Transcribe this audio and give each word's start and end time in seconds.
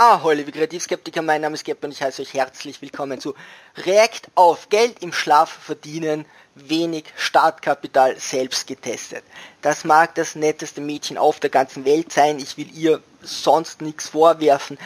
Ahoi, 0.00 0.34
liebe 0.36 0.52
Kreativskeptiker, 0.52 1.22
mein 1.22 1.40
Name 1.40 1.56
ist 1.56 1.64
Gepp 1.64 1.82
und 1.82 1.90
ich 1.90 2.00
heiße 2.00 2.22
euch 2.22 2.32
herzlich 2.32 2.80
willkommen 2.80 3.20
zu 3.20 3.34
React 3.78 4.30
auf 4.36 4.68
Geld 4.68 5.02
im 5.02 5.12
Schlaf 5.12 5.50
verdienen, 5.50 6.24
wenig 6.54 7.06
Startkapital 7.16 8.16
selbst 8.16 8.68
getestet. 8.68 9.24
Das 9.60 9.82
mag 9.82 10.14
das 10.14 10.36
netteste 10.36 10.80
Mädchen 10.80 11.18
auf 11.18 11.40
der 11.40 11.50
ganzen 11.50 11.84
Welt 11.84 12.12
sein, 12.12 12.38
ich 12.38 12.56
will 12.56 12.70
ihr 12.76 13.02
sonst 13.22 13.82
nichts 13.82 14.10
vorwerfen, 14.10 14.78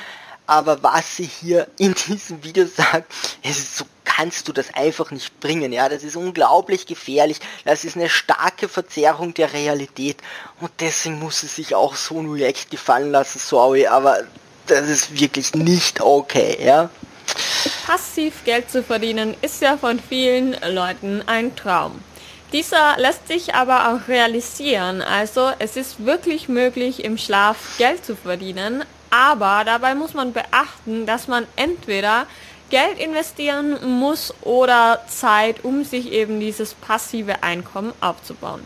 aber 0.46 0.82
was 0.82 1.16
sie 1.16 1.26
hier 1.26 1.68
in 1.76 1.92
diesem 1.92 2.42
Video 2.42 2.64
sagt, 2.64 3.12
es 3.42 3.58
ist 3.58 3.76
so 3.76 3.84
kannst 4.04 4.48
du 4.48 4.54
das 4.54 4.72
einfach 4.72 5.10
nicht 5.10 5.40
bringen, 5.40 5.74
ja, 5.74 5.90
das 5.90 6.04
ist 6.04 6.16
unglaublich 6.16 6.86
gefährlich, 6.86 7.38
das 7.66 7.84
ist 7.84 7.96
eine 7.96 8.08
starke 8.08 8.66
Verzerrung 8.66 9.34
der 9.34 9.52
Realität 9.52 10.16
und 10.62 10.70
deswegen 10.80 11.18
muss 11.18 11.40
sie 11.40 11.48
sich 11.48 11.74
auch 11.74 11.96
so 11.96 12.18
ein 12.18 12.30
React 12.30 12.70
gefallen 12.70 13.10
lassen, 13.10 13.40
sorry, 13.40 13.86
aber 13.86 14.24
das 14.72 14.88
ist 14.88 15.20
wirklich 15.20 15.54
nicht 15.54 16.00
okay, 16.00 16.58
ja. 16.62 16.90
Passiv 17.86 18.44
Geld 18.44 18.70
zu 18.70 18.82
verdienen 18.82 19.34
ist 19.42 19.62
ja 19.62 19.76
von 19.76 20.00
vielen 20.00 20.56
Leuten 20.68 21.22
ein 21.26 21.54
Traum. 21.56 22.02
Dieser 22.52 22.98
lässt 22.98 23.28
sich 23.28 23.54
aber 23.54 23.88
auch 23.88 24.08
realisieren, 24.08 25.00
also 25.00 25.50
es 25.58 25.76
ist 25.76 26.04
wirklich 26.04 26.48
möglich 26.48 27.02
im 27.02 27.16
Schlaf 27.16 27.78
Geld 27.78 28.04
zu 28.04 28.14
verdienen, 28.14 28.84
aber 29.10 29.62
dabei 29.64 29.94
muss 29.94 30.12
man 30.12 30.32
beachten, 30.32 31.06
dass 31.06 31.28
man 31.28 31.46
entweder 31.56 32.26
Geld 32.68 32.98
investieren 32.98 33.98
muss 33.98 34.34
oder 34.42 35.02
Zeit, 35.08 35.64
um 35.64 35.84
sich 35.84 36.10
eben 36.12 36.40
dieses 36.40 36.74
passive 36.74 37.42
Einkommen 37.42 37.92
aufzubauen. 38.00 38.64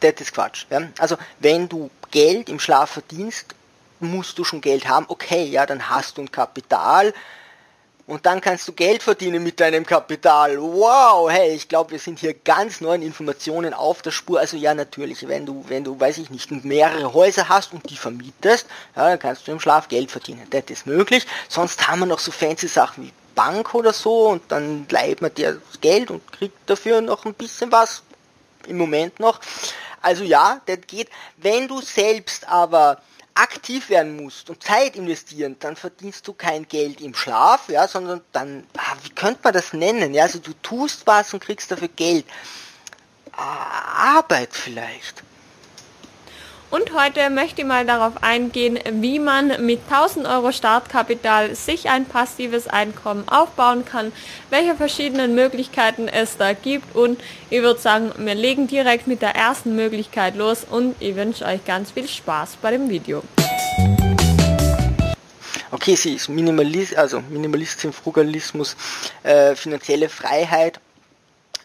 Das 0.00 0.14
ist 0.18 0.32
Quatsch. 0.32 0.66
Ja? 0.70 0.82
Also 0.98 1.16
wenn 1.40 1.68
du 1.68 1.90
Geld 2.10 2.48
im 2.48 2.60
Schlaf 2.60 2.90
verdienst, 2.90 3.54
musst 4.00 4.38
du 4.38 4.44
schon 4.44 4.60
Geld 4.60 4.88
haben. 4.88 5.06
Okay, 5.08 5.44
ja, 5.44 5.66
dann 5.66 5.88
hast 5.88 6.18
du 6.18 6.22
ein 6.22 6.32
Kapital, 6.32 7.12
und 8.08 8.24
dann 8.24 8.40
kannst 8.40 8.66
du 8.66 8.72
Geld 8.72 9.02
verdienen 9.02 9.42
mit 9.42 9.60
deinem 9.60 9.84
Kapital. 9.84 10.58
Wow, 10.58 11.30
hey, 11.30 11.54
ich 11.54 11.68
glaube, 11.68 11.90
wir 11.90 11.98
sind 11.98 12.18
hier 12.18 12.32
ganz 12.32 12.80
neuen 12.80 13.02
Informationen 13.02 13.74
auf 13.74 14.00
der 14.00 14.12
Spur. 14.12 14.40
Also 14.40 14.56
ja, 14.56 14.72
natürlich, 14.72 15.28
wenn 15.28 15.44
du, 15.44 15.62
wenn 15.68 15.84
du, 15.84 16.00
weiß 16.00 16.16
ich 16.16 16.30
nicht, 16.30 16.50
mehrere 16.64 17.12
Häuser 17.12 17.50
hast 17.50 17.74
und 17.74 17.90
die 17.90 17.98
vermietest, 17.98 18.66
ja, 18.96 19.10
dann 19.10 19.18
kannst 19.18 19.46
du 19.46 19.52
im 19.52 19.60
Schlaf 19.60 19.88
Geld 19.88 20.10
verdienen. 20.10 20.46
Das 20.48 20.64
ist 20.68 20.86
möglich. 20.86 21.26
Sonst 21.50 21.86
haben 21.86 21.98
wir 21.98 22.06
noch 22.06 22.18
so 22.18 22.32
fancy 22.32 22.66
Sachen 22.66 23.04
wie 23.04 23.12
Bank 23.34 23.74
oder 23.74 23.92
so 23.92 24.28
und 24.28 24.40
dann 24.48 24.86
bleibt 24.86 25.20
man 25.20 25.34
dir 25.34 25.60
das 25.68 25.78
Geld 25.82 26.10
und 26.10 26.32
kriegt 26.32 26.58
dafür 26.64 27.02
noch 27.02 27.26
ein 27.26 27.34
bisschen 27.34 27.70
was. 27.70 28.02
Im 28.66 28.78
Moment 28.78 29.20
noch. 29.20 29.38
Also 30.00 30.24
ja, 30.24 30.62
das 30.64 30.78
geht. 30.86 31.10
Wenn 31.36 31.68
du 31.68 31.82
selbst 31.82 32.48
aber 32.48 33.02
aktiv 33.38 33.88
werden 33.88 34.16
musst 34.16 34.50
und 34.50 34.62
Zeit 34.62 34.96
investieren, 34.96 35.56
dann 35.60 35.76
verdienst 35.76 36.26
du 36.26 36.32
kein 36.32 36.66
Geld 36.66 37.00
im 37.00 37.14
Schlaf, 37.14 37.68
ja, 37.68 37.86
sondern 37.86 38.20
dann, 38.32 38.66
ah, 38.76 38.96
wie 39.02 39.10
könnte 39.10 39.40
man 39.44 39.52
das 39.52 39.72
nennen? 39.72 40.12
Ja, 40.12 40.24
also 40.24 40.38
du 40.38 40.52
tust 40.62 41.06
was 41.06 41.32
und 41.32 41.40
kriegst 41.40 41.70
dafür 41.70 41.88
Geld. 41.88 42.26
Ah, 43.32 44.16
Arbeit 44.18 44.50
vielleicht. 44.52 45.22
Und 46.70 46.92
heute 46.92 47.30
möchte 47.30 47.62
ich 47.62 47.66
mal 47.66 47.86
darauf 47.86 48.22
eingehen, 48.22 48.78
wie 49.00 49.18
man 49.18 49.64
mit 49.64 49.80
1000 49.90 50.26
Euro 50.26 50.52
Startkapital 50.52 51.54
sich 51.54 51.88
ein 51.88 52.04
passives 52.04 52.68
Einkommen 52.68 53.26
aufbauen 53.26 53.86
kann, 53.86 54.12
welche 54.50 54.74
verschiedenen 54.74 55.34
Möglichkeiten 55.34 56.08
es 56.08 56.36
da 56.36 56.52
gibt 56.52 56.94
und 56.94 57.18
ich 57.48 57.62
würde 57.62 57.80
sagen, 57.80 58.12
wir 58.18 58.34
legen 58.34 58.66
direkt 58.66 59.06
mit 59.06 59.22
der 59.22 59.34
ersten 59.34 59.76
Möglichkeit 59.76 60.36
los 60.36 60.66
und 60.70 60.94
ich 61.00 61.16
wünsche 61.16 61.46
euch 61.46 61.64
ganz 61.64 61.92
viel 61.92 62.06
Spaß 62.06 62.58
bei 62.60 62.72
dem 62.72 62.90
Video. 62.90 63.22
Okay, 65.70 65.94
sie 65.96 66.14
ist 66.14 66.28
Minimalist, 66.28 66.96
also 66.96 67.22
Minimalistin, 67.30 67.92
Frugalismus, 67.94 68.76
äh, 69.22 69.54
finanzielle 69.54 70.08
Freiheit 70.08 70.80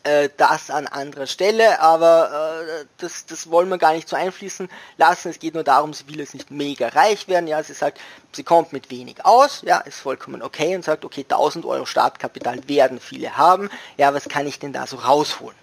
äh, 0.03 0.29
das 0.35 0.69
an 0.69 0.87
anderer 0.87 1.27
Stelle, 1.27 1.79
aber 1.79 2.65
äh, 2.81 2.85
das, 2.97 3.25
das 3.25 3.49
wollen 3.49 3.69
wir 3.69 3.77
gar 3.77 3.93
nicht 3.93 4.09
so 4.09 4.15
einfließen 4.15 4.69
lassen. 4.97 5.29
Es 5.29 5.39
geht 5.39 5.53
nur 5.53 5.63
darum, 5.63 5.93
sie 5.93 6.07
will 6.07 6.19
jetzt 6.19 6.33
nicht 6.33 6.51
mega 6.51 6.89
reich 6.89 7.27
werden. 7.27 7.47
Ja, 7.47 7.63
sie 7.63 7.73
sagt, 7.73 7.99
sie 8.33 8.43
kommt 8.43 8.73
mit 8.73 8.91
wenig 8.91 9.25
aus, 9.25 9.61
ja, 9.61 9.79
ist 9.79 9.99
vollkommen 9.99 10.41
okay 10.41 10.75
und 10.75 10.83
sagt, 10.83 11.05
okay, 11.05 11.21
1000 11.21 11.65
Euro 11.65 11.85
Startkapital 11.85 12.67
werden 12.67 12.99
viele 12.99 13.37
haben. 13.37 13.69
Ja, 13.97 14.13
was 14.13 14.27
kann 14.27 14.45
ich 14.45 14.59
denn 14.59 14.73
da 14.73 14.87
so 14.87 14.97
rausholen? 14.97 15.57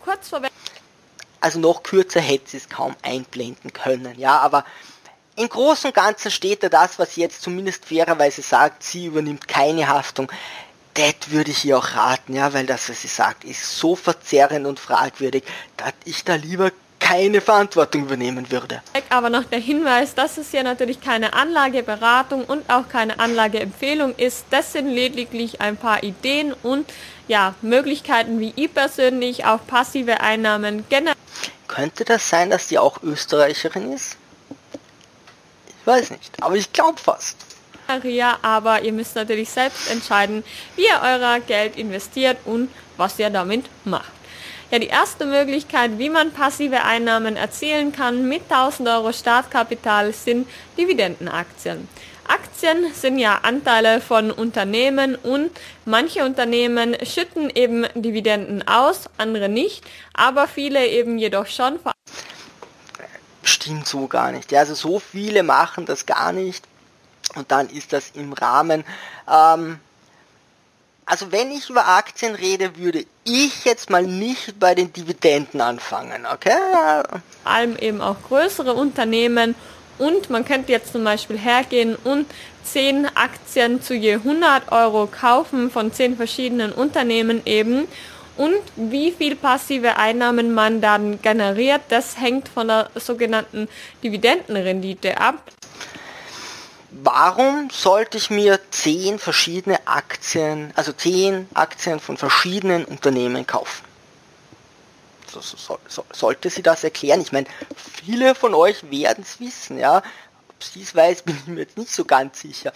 Kurz 0.00 0.28
vor 0.30 0.40
also 1.40 1.60
noch 1.60 1.82
kürzer 1.82 2.20
hätte 2.20 2.50
sie 2.50 2.56
es 2.56 2.68
kaum 2.68 2.96
einblenden 3.02 3.72
können, 3.72 4.18
ja, 4.18 4.38
aber 4.38 4.64
im 5.38 5.48
Großen 5.48 5.88
und 5.88 5.94
Ganzen 5.94 6.30
steht 6.30 6.62
da 6.64 6.68
das, 6.68 6.98
was 6.98 7.14
sie 7.14 7.20
jetzt 7.20 7.42
zumindest 7.42 7.84
fairerweise 7.84 8.42
sagt, 8.42 8.82
sie 8.82 9.06
übernimmt 9.06 9.46
keine 9.46 9.88
Haftung. 9.88 10.30
Das 10.94 11.14
würde 11.30 11.52
ich 11.52 11.64
ihr 11.64 11.78
auch 11.78 11.94
raten, 11.94 12.34
ja, 12.34 12.52
weil 12.52 12.66
das, 12.66 12.88
was 12.88 13.02
sie 13.02 13.08
sagt, 13.08 13.44
ist 13.44 13.78
so 13.78 13.94
verzerrend 13.94 14.66
und 14.66 14.80
fragwürdig, 14.80 15.44
dass 15.76 15.92
ich 16.04 16.24
da 16.24 16.34
lieber 16.34 16.72
keine 16.98 17.40
Verantwortung 17.40 18.02
übernehmen 18.02 18.50
würde. 18.50 18.82
Aber 19.08 19.30
noch 19.30 19.44
der 19.44 19.60
Hinweis, 19.60 20.16
dass 20.16 20.38
es 20.38 20.50
ja 20.50 20.64
natürlich 20.64 21.00
keine 21.00 21.32
Anlageberatung 21.32 22.44
und 22.44 22.68
auch 22.68 22.88
keine 22.88 23.20
Anlageempfehlung 23.20 24.16
ist. 24.16 24.44
Das 24.50 24.72
sind 24.72 24.88
lediglich 24.88 25.60
ein 25.60 25.76
paar 25.76 26.02
Ideen 26.02 26.52
und 26.64 26.90
ja, 27.28 27.54
Möglichkeiten, 27.62 28.40
wie 28.40 28.52
ich 28.56 28.74
persönlich 28.74 29.44
auch 29.44 29.64
passive 29.66 30.20
Einnahmen 30.20 30.84
generell. 30.88 31.14
Könnte 31.68 32.04
das 32.04 32.28
sein, 32.28 32.50
dass 32.50 32.66
die 32.66 32.78
auch 32.78 33.02
Österreicherin 33.02 33.92
ist? 33.92 34.17
Weiß 35.88 36.10
nicht, 36.10 36.30
aber 36.40 36.54
ich 36.54 36.72
glaube 36.72 36.98
fast. 36.98 37.36
Maria, 37.88 38.38
aber 38.42 38.82
ihr 38.82 38.92
müsst 38.92 39.16
natürlich 39.16 39.48
selbst 39.48 39.90
entscheiden, 39.90 40.44
wie 40.76 40.82
ihr 40.82 41.00
euer 41.02 41.40
Geld 41.40 41.76
investiert 41.76 42.36
und 42.44 42.68
was 42.98 43.18
ihr 43.18 43.30
damit 43.30 43.64
macht. 43.84 44.12
Ja, 44.70 44.78
die 44.78 44.88
erste 44.88 45.24
Möglichkeit, 45.24 45.92
wie 45.96 46.10
man 46.10 46.30
passive 46.30 46.84
Einnahmen 46.84 47.36
erzielen 47.36 47.90
kann 47.90 48.28
mit 48.28 48.42
1000 48.50 48.86
Euro 48.90 49.12
Startkapital, 49.12 50.12
sind 50.12 50.46
Dividendenaktien. 50.76 51.88
Aktien 52.28 52.92
sind 52.92 53.18
ja 53.18 53.36
Anteile 53.42 54.02
von 54.02 54.30
Unternehmen 54.30 55.14
und 55.14 55.50
manche 55.86 56.26
Unternehmen 56.26 56.94
schütten 57.02 57.48
eben 57.48 57.86
Dividenden 57.94 58.68
aus, 58.68 59.08
andere 59.16 59.48
nicht, 59.48 59.82
aber 60.12 60.46
viele 60.46 60.86
eben 60.86 61.18
jedoch 61.18 61.46
schon 61.46 61.78
stimmt 63.48 63.86
so 63.86 64.06
gar 64.06 64.32
nicht. 64.32 64.52
Ja, 64.52 64.60
also 64.60 64.74
so 64.74 64.98
viele 64.98 65.42
machen 65.42 65.86
das 65.86 66.06
gar 66.06 66.32
nicht 66.32 66.64
und 67.34 67.50
dann 67.50 67.68
ist 67.68 67.92
das 67.92 68.10
im 68.14 68.32
Rahmen. 68.32 68.84
Ähm, 69.30 69.80
also 71.06 71.32
wenn 71.32 71.50
ich 71.50 71.70
über 71.70 71.88
Aktien 71.88 72.34
rede, 72.34 72.76
würde 72.76 73.06
ich 73.24 73.64
jetzt 73.64 73.88
mal 73.88 74.02
nicht 74.02 74.58
bei 74.58 74.74
den 74.74 74.92
Dividenden 74.92 75.60
anfangen, 75.60 76.26
okay? 76.26 76.52
Vor 77.42 77.50
allem 77.52 77.76
eben 77.76 78.02
auch 78.02 78.16
größere 78.28 78.74
Unternehmen 78.74 79.54
und 79.96 80.28
man 80.28 80.44
könnte 80.44 80.70
jetzt 80.70 80.92
zum 80.92 81.04
Beispiel 81.04 81.38
hergehen 81.38 81.96
und 81.96 82.26
10 82.64 83.06
Aktien 83.14 83.82
zu 83.82 83.94
je 83.94 84.14
100 84.14 84.70
Euro 84.70 85.06
kaufen 85.06 85.70
von 85.70 85.92
10 85.92 86.16
verschiedenen 86.16 86.72
Unternehmen 86.72 87.40
eben 87.46 87.88
und 88.38 88.62
wie 88.76 89.12
viel 89.12 89.36
passive 89.36 89.96
Einnahmen 89.96 90.54
man 90.54 90.80
dann 90.80 91.20
generiert, 91.20 91.82
das 91.88 92.18
hängt 92.18 92.48
von 92.48 92.68
der 92.68 92.90
sogenannten 92.94 93.68
Dividendenrendite 94.02 95.20
ab. 95.20 95.42
Warum 96.90 97.68
sollte 97.70 98.16
ich 98.16 98.30
mir 98.30 98.58
zehn 98.70 99.18
verschiedene 99.18 99.86
Aktien, 99.86 100.72
also 100.74 100.92
zehn 100.92 101.46
Aktien 101.52 102.00
von 102.00 102.16
verschiedenen 102.16 102.84
Unternehmen 102.86 103.46
kaufen? 103.46 103.84
So, 105.30 105.40
so, 105.40 105.78
so, 105.86 106.04
sollte 106.10 106.48
sie 106.48 106.62
das 106.62 106.84
erklären? 106.84 107.20
Ich 107.20 107.32
meine, 107.32 107.46
viele 107.76 108.34
von 108.34 108.54
euch 108.54 108.90
werden 108.90 109.22
es 109.22 109.38
wissen, 109.40 109.78
ja. 109.78 109.98
Ob 110.48 110.64
sie 110.64 110.82
es 110.82 110.94
weiß, 110.94 111.22
bin 111.22 111.36
ich 111.36 111.46
mir 111.46 111.60
jetzt 111.60 111.76
nicht 111.76 111.92
so 111.92 112.04
ganz 112.04 112.40
sicher. 112.40 112.72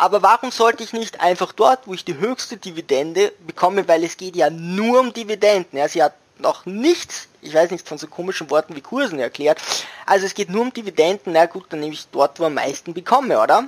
Aber 0.00 0.22
warum 0.22 0.50
sollte 0.50 0.82
ich 0.82 0.94
nicht 0.94 1.20
einfach 1.20 1.52
dort, 1.52 1.86
wo 1.86 1.92
ich 1.92 2.06
die 2.06 2.16
höchste 2.16 2.56
Dividende 2.56 3.34
bekomme, 3.46 3.86
weil 3.86 4.02
es 4.02 4.16
geht 4.16 4.34
ja 4.34 4.48
nur 4.48 4.98
um 4.98 5.12
Dividenden. 5.12 5.78
Ja, 5.78 5.88
sie 5.88 6.02
hat 6.02 6.14
noch 6.38 6.64
nichts, 6.64 7.28
ich 7.42 7.52
weiß 7.52 7.70
nicht, 7.70 7.86
von 7.86 7.98
so 7.98 8.06
komischen 8.06 8.48
Worten 8.48 8.74
wie 8.74 8.80
Kursen 8.80 9.18
erklärt. 9.18 9.60
Also 10.06 10.24
es 10.24 10.32
geht 10.32 10.48
nur 10.48 10.62
um 10.62 10.72
Dividenden, 10.72 11.34
na 11.34 11.44
gut, 11.44 11.66
dann 11.68 11.80
nehme 11.80 11.92
ich 11.92 12.06
dort, 12.12 12.40
wo 12.40 12.46
am 12.46 12.54
meisten 12.54 12.94
bekomme, 12.94 13.38
oder? 13.38 13.64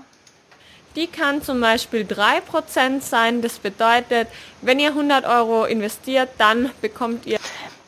Die 0.96 1.06
kann 1.06 1.42
zum 1.42 1.60
Beispiel 1.60 2.06
3% 2.06 3.02
sein. 3.02 3.42
Das 3.42 3.58
bedeutet, 3.58 4.26
wenn 4.62 4.80
ihr 4.80 4.88
100 4.88 5.26
Euro 5.26 5.66
investiert, 5.66 6.30
dann 6.38 6.70
bekommt 6.80 7.26
ihr... 7.26 7.38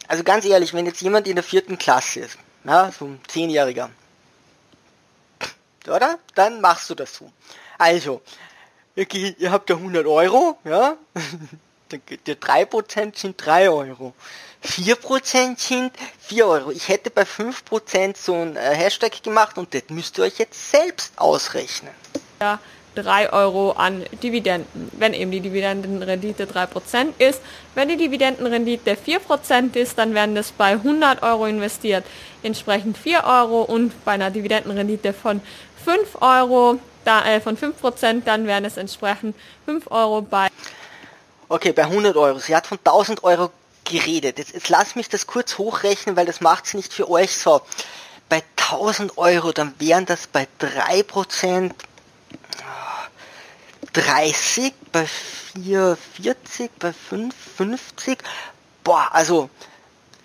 Also 0.06 0.22
ganz 0.22 0.44
ehrlich, 0.44 0.74
wenn 0.74 0.84
jetzt 0.84 1.00
jemand 1.00 1.26
in 1.28 1.36
der 1.36 1.44
vierten 1.44 1.78
Klasse 1.78 2.20
ist, 2.20 2.36
ja, 2.64 2.92
so 2.92 3.06
ein 3.06 3.20
Zehnjähriger, 3.26 3.88
oder? 5.88 6.18
Dann 6.34 6.60
machst 6.60 6.90
du 6.90 6.94
das 6.94 7.16
so. 7.16 7.32
Also, 7.78 8.20
ihr, 8.96 9.06
ihr 9.12 9.52
habt 9.52 9.70
ja 9.70 9.76
100 9.76 10.06
Euro, 10.06 10.58
ja, 10.64 10.96
ihr 12.26 12.40
3% 12.40 13.18
sind 13.18 13.44
3 13.44 13.70
Euro. 13.70 14.14
4% 14.64 15.58
sind 15.58 15.92
4 16.20 16.46
Euro. 16.46 16.70
Ich 16.70 16.88
hätte 16.88 17.10
bei 17.10 17.22
5% 17.22 18.16
so 18.16 18.34
ein 18.34 18.56
äh, 18.56 18.74
Hashtag 18.74 19.22
gemacht 19.22 19.58
und 19.58 19.74
das 19.74 19.82
müsst 19.90 20.18
ihr 20.18 20.24
euch 20.24 20.38
jetzt 20.38 20.70
selbst 20.70 21.12
ausrechnen. 21.18 21.92
Ja, 22.40 22.58
3 22.94 23.32
Euro 23.32 23.72
an 23.72 24.04
Dividenden, 24.22 24.90
wenn 24.92 25.12
eben 25.12 25.30
die 25.30 25.40
Dividendenrendite 25.40 26.46
3% 26.46 27.18
ist. 27.18 27.40
Wenn 27.74 27.88
die 27.88 27.96
Dividendenrendite 27.96 28.96
4% 28.96 29.76
ist, 29.76 29.98
dann 29.98 30.14
werden 30.14 30.34
das 30.34 30.52
bei 30.52 30.72
100 30.72 31.22
Euro 31.22 31.46
investiert, 31.46 32.04
entsprechend 32.42 32.96
4 32.96 33.24
Euro 33.24 33.62
und 33.62 34.04
bei 34.04 34.12
einer 34.12 34.30
Dividendenrendite 34.30 35.12
von 35.12 35.40
5 35.84 36.22
Euro, 36.22 36.78
da, 37.04 37.24
äh, 37.24 37.40
von 37.40 37.56
5%, 37.56 38.22
dann 38.24 38.46
wären 38.46 38.64
es 38.64 38.76
entsprechend 38.76 39.36
5 39.66 39.90
Euro 39.90 40.22
bei. 40.22 40.48
Okay, 41.48 41.72
bei 41.72 41.84
100 41.84 42.16
Euro. 42.16 42.38
Sie 42.38 42.54
hat 42.54 42.66
von 42.66 42.78
1000 42.78 43.22
Euro 43.24 43.50
geredet. 43.84 44.38
Jetzt, 44.38 44.54
jetzt 44.54 44.68
lass 44.68 44.94
mich 44.94 45.08
das 45.08 45.26
kurz 45.26 45.58
hochrechnen, 45.58 46.16
weil 46.16 46.26
das 46.26 46.40
macht 46.40 46.66
es 46.66 46.74
nicht 46.74 46.92
für 46.92 47.10
euch 47.10 47.36
so. 47.36 47.60
Bei 48.28 48.42
1000 48.56 49.18
Euro, 49.18 49.52
dann 49.52 49.74
wären 49.78 50.06
das 50.06 50.26
bei 50.26 50.48
3% 50.60 51.72
30, 53.94 54.74
bei 54.90 55.06
440, 55.06 56.70
bei 56.78 56.92
550. 56.92 58.18
Boah, 58.82 59.08
also 59.12 59.48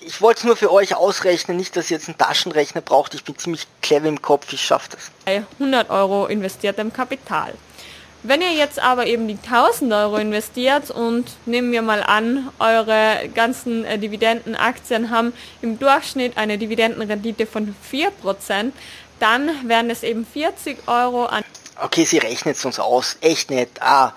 ich 0.02 0.22
wollte 0.22 0.40
es 0.40 0.44
nur 0.46 0.56
für 0.56 0.72
euch 0.72 0.96
ausrechnen, 0.96 1.58
nicht, 1.58 1.76
dass 1.76 1.92
ihr 1.92 1.98
jetzt 1.98 2.08
einen 2.08 2.18
Taschenrechner 2.18 2.82
braucht. 2.82 3.14
Ich 3.14 3.24
bin 3.24 3.38
ziemlich 3.38 3.68
clever 3.82 4.08
im 4.08 4.22
Kopf, 4.22 4.52
ich 4.54 4.62
schaffe 4.62 4.90
das. 4.92 5.12
100 5.26 5.90
Euro 5.90 6.28
investiertem 6.28 6.94
Kapital. 6.94 7.54
Wenn 8.22 8.42
ihr 8.42 8.52
jetzt 8.52 8.80
aber 8.80 9.08
eben 9.08 9.28
die 9.30 9.38
1000 9.38 9.94
Euro 9.94 10.18
investiert 10.18 10.92
und 10.92 11.26
nehmen 11.46 11.72
wir 11.72 11.82
mal 11.82 12.04
an, 12.04 12.50
eure 12.60 13.30
ganzen 13.34 13.86
äh, 13.86 13.98
Dividendenaktien 13.98 15.10
haben 15.10 15.32
im 15.62 15.80
Durchschnitt 15.80 16.38
eine 16.38 16.58
Dividendenrendite 16.58 17.46
von 17.46 17.74
4%, 17.92 18.74
dann 19.20 19.70
wären 19.70 19.90
es 19.90 20.04
eben 20.04 20.26
40 20.26 20.88
Euro 20.88 21.26
an. 21.26 21.44
Okay, 21.82 22.04
sie 22.04 22.18
rechnet 22.18 22.58
es 22.58 22.66
uns 22.66 22.78
aus. 22.78 23.18
Echt 23.22 23.52
nett. 23.52 23.70
Ah, 23.80 24.12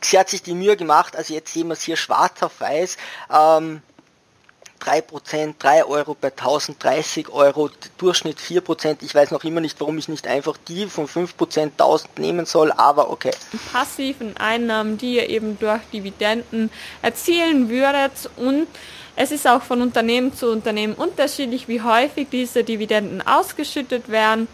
sie 0.00 0.18
hat 0.18 0.30
sich 0.30 0.42
die 0.42 0.54
Mühe 0.54 0.78
gemacht, 0.78 1.14
also 1.14 1.34
jetzt 1.34 1.52
sehen 1.52 1.68
wir 1.68 1.74
es 1.74 1.82
hier 1.82 1.96
schwarz 1.96 2.42
auf 2.42 2.58
weiß. 2.58 2.96
Ähm, 3.30 3.82
3%, 4.82 5.54
3 5.58 5.84
Euro 5.84 6.16
bei 6.20 6.28
1030 6.28 7.28
Euro, 7.28 7.70
Durchschnitt 7.98 8.38
4%. 8.38 8.96
Ich 9.02 9.14
weiß 9.14 9.30
noch 9.30 9.44
immer 9.44 9.60
nicht, 9.60 9.80
warum 9.80 9.98
ich 9.98 10.08
nicht 10.08 10.26
einfach 10.26 10.56
die 10.68 10.86
von 10.86 11.06
5% 11.06 11.58
1000 11.58 12.18
nehmen 12.18 12.46
soll, 12.46 12.72
aber 12.72 13.10
okay. 13.10 13.32
Passiven 13.72 14.36
Einnahmen, 14.36 14.98
die 14.98 15.16
ihr 15.16 15.28
eben 15.30 15.58
durch 15.58 15.80
Dividenden 15.92 16.70
erzielen 17.02 17.68
würdet 17.68 18.30
und 18.36 18.66
es 19.14 19.30
ist 19.30 19.46
auch 19.46 19.62
von 19.62 19.82
Unternehmen 19.82 20.34
zu 20.34 20.50
Unternehmen 20.50 20.94
unterschiedlich, 20.94 21.68
wie 21.68 21.82
häufig 21.82 22.28
diese 22.30 22.64
Dividenden 22.64 23.20
ausgeschüttet 23.20 24.08
werden. 24.08 24.48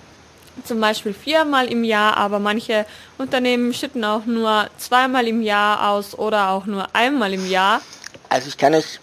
Zum 0.64 0.80
Beispiel 0.80 1.14
viermal 1.14 1.70
im 1.70 1.84
Jahr, 1.84 2.16
aber 2.16 2.40
manche 2.40 2.84
Unternehmen 3.16 3.72
schütten 3.72 4.04
auch 4.04 4.26
nur 4.26 4.68
zweimal 4.76 5.28
im 5.28 5.42
Jahr 5.42 5.90
aus 5.90 6.18
oder 6.18 6.48
auch 6.48 6.66
nur 6.66 6.92
einmal 6.92 7.32
im 7.32 7.48
Jahr. 7.48 7.80
Also 8.28 8.48
ich 8.48 8.58
kann 8.58 8.74
euch 8.74 8.98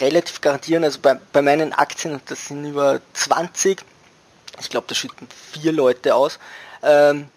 relativ 0.00 0.40
garantieren, 0.40 0.84
also 0.84 0.98
bei, 1.00 1.18
bei 1.32 1.42
meinen 1.42 1.72
Aktien, 1.72 2.20
das 2.26 2.46
sind 2.46 2.64
über 2.64 3.00
20, 3.14 3.82
ich 4.60 4.70
glaube, 4.70 4.86
da 4.88 4.94
schütten 4.94 5.28
vier 5.52 5.72
Leute 5.72 6.14
aus, 6.14 6.38
ähm, 6.82 7.28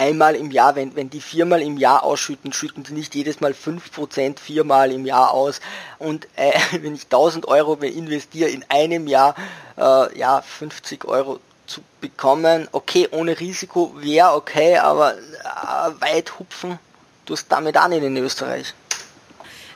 einmal 0.00 0.34
im 0.34 0.50
Jahr, 0.50 0.76
wenn, 0.76 0.96
wenn 0.96 1.10
die 1.10 1.20
viermal 1.20 1.60
im 1.60 1.76
Jahr 1.76 2.02
ausschütten, 2.02 2.52
schütten 2.52 2.82
die 2.84 2.92
nicht 2.92 3.14
jedes 3.14 3.40
Mal 3.40 3.52
5% 3.52 4.38
viermal 4.38 4.92
im 4.92 5.04
Jahr 5.04 5.32
aus. 5.32 5.60
Und 5.98 6.26
äh, 6.36 6.52
wenn 6.82 6.94
ich 6.94 7.04
1000 7.04 7.46
Euro 7.46 7.74
investiere 7.74 8.48
in 8.48 8.64
einem 8.68 9.06
Jahr, 9.06 9.34
äh, 9.76 10.18
ja, 10.18 10.40
50 10.42 11.04
Euro 11.04 11.40
zu 11.66 11.82
bekommen, 12.00 12.68
okay, 12.72 13.08
ohne 13.10 13.38
Risiko 13.38 13.94
wäre 13.96 14.34
okay, 14.34 14.78
aber 14.78 15.14
äh, 15.14 16.00
weit 16.00 16.38
hupfen, 16.38 16.78
du 17.26 17.34
hast 17.34 17.48
damit 17.48 17.76
nicht 17.88 18.02
in 18.02 18.16
Österreich. 18.16 18.74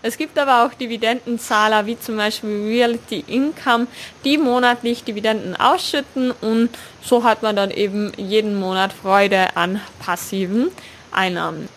Es 0.04 0.18
gibt 0.18 0.38
aber 0.38 0.66
auch 0.66 0.74
Dividendenzahler 0.74 1.86
wie 1.86 1.98
zum 1.98 2.18
Beispiel 2.18 2.66
Reality 2.66 3.24
Income, 3.26 3.86
die 4.22 4.36
monatlich 4.36 5.02
Dividenden 5.02 5.56
ausschütten 5.56 6.30
und 6.30 6.68
so 7.02 7.24
hat 7.24 7.42
man 7.42 7.56
dann 7.56 7.70
eben 7.70 8.12
jeden 8.18 8.54
Monat 8.54 8.92
Freude 8.92 9.56
an 9.56 9.80
passiven 10.00 10.70
Einnahmen. 11.10 11.70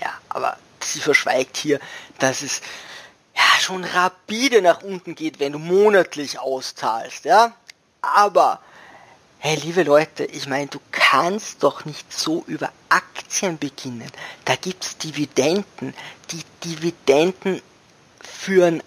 Ja, 0.00 0.12
aber 0.28 0.58
sie 0.80 1.00
verschweigt 1.00 1.56
hier, 1.56 1.80
dass 2.20 2.42
es 2.42 2.60
ja 3.34 3.60
schon 3.60 3.82
rapide 3.82 4.62
nach 4.62 4.82
unten 4.84 5.16
geht, 5.16 5.40
wenn 5.40 5.50
du 5.50 5.58
monatlich 5.58 6.38
auszahlst, 6.38 7.24
ja. 7.24 7.52
Aber 8.00 8.60
Hey, 9.42 9.56
liebe 9.56 9.84
Leute, 9.84 10.26
ich 10.26 10.46
meine, 10.48 10.66
du 10.66 10.78
kannst 10.90 11.62
doch 11.62 11.86
nicht 11.86 12.12
so 12.12 12.44
über 12.46 12.70
Aktien 12.90 13.56
beginnen. 13.56 14.10
Da 14.44 14.54
gibt's 14.54 14.98
Dividenden. 14.98 15.94
Die 16.30 16.42
Dividenden 16.62 17.62
führen 18.20 18.82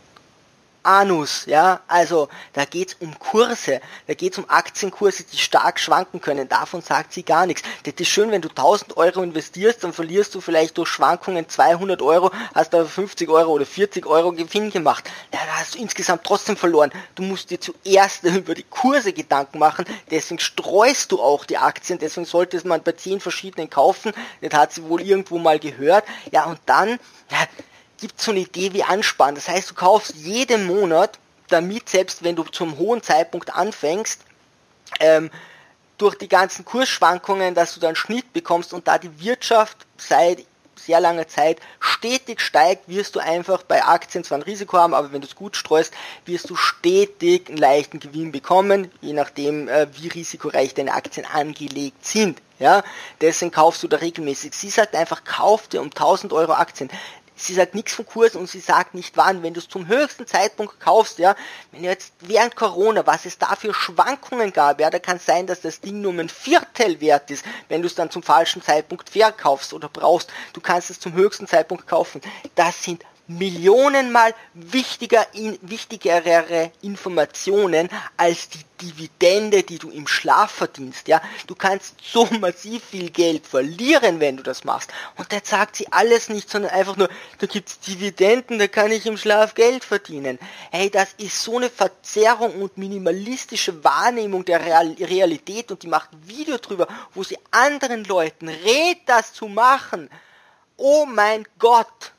Anus, 0.84 1.46
ja, 1.46 1.80
also 1.88 2.28
da 2.52 2.66
geht's 2.66 2.96
um 3.00 3.18
Kurse, 3.18 3.80
da 4.08 4.14
geht's 4.14 4.38
um 4.38 4.50
Aktienkurse, 4.50 5.24
die 5.24 5.38
stark 5.38 5.80
schwanken 5.80 6.20
können, 6.20 6.50
davon 6.50 6.82
sagt 6.82 7.14
sie 7.14 7.24
gar 7.24 7.46
nichts. 7.46 7.64
Das 7.84 7.94
ist 7.98 8.10
schön, 8.10 8.32
wenn 8.32 8.42
du 8.42 8.50
1000 8.50 8.98
Euro 8.98 9.24
investierst, 9.24 9.84
dann 9.84 9.94
verlierst 9.94 10.36
du 10.36 10.42
vielleicht 10.42 10.78
durch 10.78 10.90
Schwankungen 10.90 11.48
200 11.48 12.02
Euro, 12.02 12.32
hast 12.54 12.76
aber 12.76 12.86
50 12.86 13.30
Euro 13.30 13.52
oder 13.52 13.66
40 13.66 14.06
Euro 14.06 14.34
Gewinn 14.34 14.72
gemacht. 14.72 15.10
Ja, 15.34 15.40
da 15.46 15.60
hast 15.60 15.76
du 15.76 15.80
insgesamt 15.80 16.26
trotzdem 16.26 16.58
verloren. 16.58 16.92
Du 17.16 17.24
musst 17.24 17.50
dir 17.50 17.60
zuerst 17.62 18.24
über 18.24 18.54
die 18.54 18.66
Kurse 18.70 19.14
Gedanken 19.14 19.60
machen, 19.60 19.86
deswegen 20.12 20.40
streust 20.40 21.12
du 21.12 21.22
auch 21.22 21.46
die 21.46 21.58
Aktien, 21.58 21.98
deswegen 21.98 22.26
sollte 22.26 22.66
man 22.68 22.84
bei 22.84 22.92
10 22.92 23.22
verschiedenen 23.22 23.70
kaufen, 23.70 24.12
das 24.42 24.54
hat 24.54 24.74
sie 24.74 24.84
wohl 24.84 25.02
irgendwo 25.02 25.38
mal 25.38 25.60
gehört, 25.60 26.04
ja, 26.32 26.46
und 26.46 26.60
dann, 26.66 27.00
ja, 27.32 27.48
gibt 28.04 28.22
so 28.22 28.32
eine 28.32 28.42
Idee 28.42 28.74
wie 28.74 28.84
Ansparen. 28.84 29.34
Das 29.34 29.48
heißt, 29.48 29.70
du 29.70 29.76
kaufst 29.76 30.14
jeden 30.16 30.66
Monat, 30.66 31.20
damit 31.48 31.88
selbst 31.88 32.22
wenn 32.22 32.36
du 32.36 32.44
zum 32.44 32.78
hohen 32.78 33.02
Zeitpunkt 33.02 33.56
anfängst, 33.56 34.20
ähm, 35.00 35.32
durch 35.98 36.16
die 36.16 36.28
ganzen 36.28 36.66
Kursschwankungen, 36.66 37.56
dass 37.56 37.74
du 37.74 37.80
dann 37.80 37.96
Schnitt 37.96 38.34
bekommst 38.34 38.74
und 38.74 38.90
da 38.90 38.98
die 38.98 39.22
Wirtschaft 39.24 39.78
seit 39.96 40.46
sehr 40.76 41.00
langer 41.00 41.30
Zeit 41.30 41.62
stetig 41.80 42.42
steigt, 42.42 42.90
wirst 42.90 43.16
du 43.16 43.22
einfach 43.22 43.64
bei 43.64 43.86
Aktien 43.86 44.26
zwar 44.26 44.40
ein 44.40 44.44
Risiko 44.44 44.78
haben, 44.78 44.94
aber 44.94 45.14
wenn 45.14 45.22
du 45.22 45.28
es 45.28 45.36
gut 45.36 45.56
streust, 45.56 45.94
wirst 46.26 46.50
du 46.50 46.58
stetig 46.58 47.48
einen 47.48 47.58
leichten 47.58 48.02
Gewinn 48.02 48.34
bekommen, 48.34 48.92
je 49.00 49.14
nachdem, 49.14 49.70
äh, 49.70 49.88
wie 49.96 50.10
risikoreich 50.10 50.74
deine 50.74 50.92
Aktien 50.92 51.26
angelegt 51.26 52.06
sind. 52.06 52.42
Ja, 52.60 52.84
deswegen 53.22 53.52
kaufst 53.52 53.82
du 53.84 53.88
da 53.88 53.98
regelmäßig. 53.98 54.54
Sie 54.54 54.70
sagt 54.70 54.94
einfach, 54.94 55.24
kauf 55.24 55.70
dir 55.70 55.82
um 55.82 55.90
1000 55.90 56.34
Euro 56.34 56.54
Aktien 56.54 56.90
sie 57.36 57.54
sagt 57.54 57.76
nichts 57.76 57.94
von 57.94 58.06
Kurs 58.06 58.36
und 58.36 58.50
sie 58.50 58.60
sagt 58.60 58.94
nicht 58.94 59.18
wann. 59.18 59.44
Wenn 59.44 59.54
du 59.54 59.60
es 59.60 59.68
zum 59.68 59.88
höchsten 59.88 60.28
Zeitpunkt 60.28 60.80
kaufst, 60.80 61.20
ja, 61.20 61.36
wenn 61.72 61.84
jetzt 61.84 62.14
während 62.20 62.56
Corona, 62.56 63.06
was 63.06 63.26
es 63.26 63.38
da 63.38 63.56
für 63.56 63.74
Schwankungen 63.74 64.54
gab, 64.54 64.80
ja, 64.80 64.90
da 64.90 65.00
kann 65.00 65.18
es 65.18 65.26
sein, 65.26 65.48
dass 65.48 65.62
das 65.62 65.82
Ding 65.82 66.02
nur 66.02 66.14
ein 66.14 66.30
Viertel 66.30 67.02
wert 67.02 67.32
ist, 67.32 67.46
wenn 67.70 67.82
du 67.82 67.88
es 67.88 67.96
dann 67.96 68.12
zum 68.12 68.24
falschen 68.24 68.62
Zeitpunkt 68.62 69.10
verkaufst 69.10 69.74
oder 69.74 69.90
brauchst. 69.90 70.30
Du 70.54 70.62
kannst 70.62 70.90
es 70.90 71.00
zum 71.00 71.14
höchsten 71.14 71.48
Zeitpunkt 71.48 71.88
kaufen. 71.88 72.22
Das 72.56 72.84
sind 72.84 73.04
Millionenmal 73.28 74.36
wichtiger, 74.54 75.26
in, 75.34 75.58
wichtigere 75.62 76.72
Informationen 76.82 77.88
als 78.18 78.50
die 78.50 78.60
Dividende, 78.82 79.64
die 79.64 79.78
du 79.78 79.90
im 79.90 80.08
Schlaf 80.08 80.52
verdienst. 80.52 81.08
Ja, 81.08 81.22
du 81.48 81.56
kannst 81.56 81.96
so 82.04 82.26
massiv 82.42 82.84
viel 82.84 83.12
Geld 83.12 83.48
verlieren, 83.48 84.20
wenn 84.20 84.36
du 84.36 84.44
das 84.44 84.66
machst. 84.66 84.92
Und 85.16 85.32
das 85.32 85.44
sagt 85.46 85.78
sie 85.78 85.92
alles 85.92 86.28
nicht, 86.28 86.50
sondern 86.50 86.72
einfach 86.72 86.98
nur, 86.98 87.08
da 87.40 87.48
gibt's 87.48 87.80
Dividenden, 87.80 88.60
da 88.60 88.68
kann 88.68 88.92
ich 88.92 89.06
im 89.06 89.18
Schlaf 89.18 89.54
Geld 89.54 89.86
verdienen. 89.86 90.38
Hey, 90.72 90.90
das 90.90 91.14
ist 91.18 91.42
so 91.42 91.56
eine 91.58 91.70
Verzerrung 91.70 92.62
und 92.62 92.78
minimalistische 92.78 93.84
Wahrnehmung 93.86 94.44
der 94.44 94.66
Real 94.66 94.96
Realität 95.00 95.72
und 95.72 95.84
die 95.84 95.88
macht 95.88 96.12
ein 96.12 96.28
Video 96.28 96.58
drüber, 96.58 96.88
wo 97.14 97.24
sie 97.24 97.38
anderen 97.52 98.04
Leuten 98.04 98.50
rät, 98.50 99.00
das 99.06 99.34
zu 99.34 99.48
machen. 99.48 100.10
Oh 100.76 101.06
mein 101.06 101.46
Gott! 101.58 102.12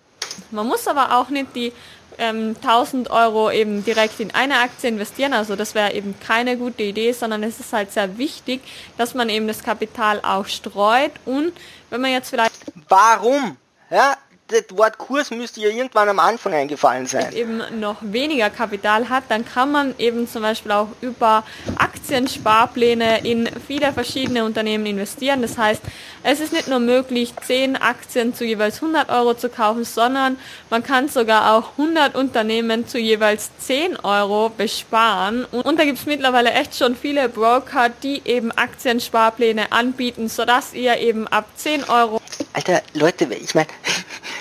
Man 0.51 0.67
muss 0.67 0.87
aber 0.87 1.17
auch 1.17 1.29
nicht 1.29 1.55
die 1.55 1.73
ähm, 2.19 2.55
1000 2.63 3.11
Euro 3.11 3.51
eben 3.51 3.85
direkt 3.85 4.21
in 4.21 4.31
eine 4.33 4.61
Aktie 4.61 4.89
investieren. 4.89 5.33
Also 5.33 5.57
das 5.57 5.75
wäre 5.75 5.93
eben 5.93 6.15
keine 6.21 6.57
gute 6.57 6.83
Idee, 6.83 7.13
sondern 7.13 7.43
es 7.43 7.61
ist 7.61 7.73
halt 7.73 7.93
sehr 7.93 8.19
wichtig, 8.19 8.61
dass 8.97 9.15
man 9.15 9.29
eben 9.29 9.49
das 9.49 9.63
Kapital 9.63 10.21
auch 10.23 10.47
streut 10.47 11.13
und 11.25 11.53
wenn 11.91 12.01
man 12.01 12.13
jetzt 12.13 12.31
vielleicht... 12.31 12.55
Warum? 12.89 13.57
Ja, 13.91 14.17
das 14.49 14.65
Wort 14.77 14.99
Kurs 14.99 15.31
müsste 15.31 15.61
ja 15.61 15.69
irgendwann 15.69 16.09
am 16.09 16.19
Anfang 16.19 16.53
eingefallen 16.53 17.07
sein. 17.07 17.33
eben 17.33 17.63
noch 17.81 17.97
weniger 18.03 18.51
Kapital 18.51 19.09
hat, 19.09 19.25
dann 19.29 19.45
kann 19.45 19.73
man 19.73 19.95
eben 19.99 20.29
zum 20.29 20.43
Beispiel 20.43 20.73
auch 20.73 20.89
über 21.01 21.45
Aktiensparpläne 21.77 23.27
in 23.27 23.49
viele 23.67 23.93
verschiedene 23.93 24.45
Unternehmen 24.45 24.85
investieren. 24.85 25.41
Das 25.41 25.57
heißt, 25.57 25.83
es 26.23 26.41
ist 26.41 26.53
nicht 26.53 26.69
nur 26.69 26.79
möglich, 26.79 27.33
10 27.43 27.77
Aktien 27.77 28.35
zu 28.35 28.45
jeweils 28.45 28.77
100 28.77 29.09
Euro 29.09 29.35
zu 29.35 29.49
kaufen, 29.49 29.85
sondern 29.85 30.37
man 30.69 30.83
kann 30.83 31.09
sogar 31.09 31.55
auch 31.55 31.71
100 31.79 32.15
Unternehmen 32.15 32.87
zu 32.87 32.99
jeweils 32.99 33.51
10 33.59 33.97
Euro 34.01 34.51
besparen. 34.51 35.47
Und 35.47 35.79
da 35.79 35.85
gibt 35.85 35.99
es 35.99 36.07
mittlerweile 36.07 36.53
echt 36.53 36.77
schon 36.77 36.97
viele 36.97 37.31
Broker, 37.31 37.89
die 38.03 38.21
eben 38.27 38.53
Aktiensparpläne 38.53 39.73
anbieten, 39.73 40.29
sodass 40.29 40.75
ihr 40.75 40.99
eben 40.99 41.27
ab 41.29 41.47
10 41.57 41.85
Euro 41.85 42.21
Alter, 42.53 42.83
Leute, 42.95 43.25
ich 43.35 43.55
meine, 43.55 43.67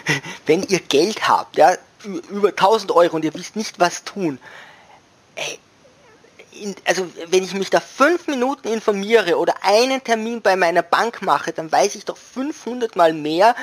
wenn 0.46 0.64
ihr 0.64 0.80
Geld 0.80 1.28
habt, 1.28 1.58
ja, 1.58 1.76
über 2.04 2.50
1000 2.50 2.92
Euro 2.92 3.16
und 3.16 3.26
ihr 3.26 3.34
wisst 3.34 3.56
nicht, 3.56 3.80
was 3.80 4.04
tun, 4.04 4.40
ey, 5.36 5.60
in, 6.54 6.76
also 6.86 7.10
wenn 7.28 7.44
ich 7.44 7.54
mich 7.54 7.70
da 7.70 7.80
fünf 7.80 8.28
Minuten 8.28 8.68
informiere 8.68 9.38
oder 9.38 9.56
einen 9.64 10.04
Termin 10.04 10.42
bei 10.42 10.56
meiner 10.56 10.84
Bank 10.84 11.22
mache, 11.22 11.52
dann 11.52 11.72
weiß 11.72 11.96
ich 11.96 12.06
doch 12.06 12.18
500 12.18 12.96
mal 12.96 13.14
mehr, 13.14 13.56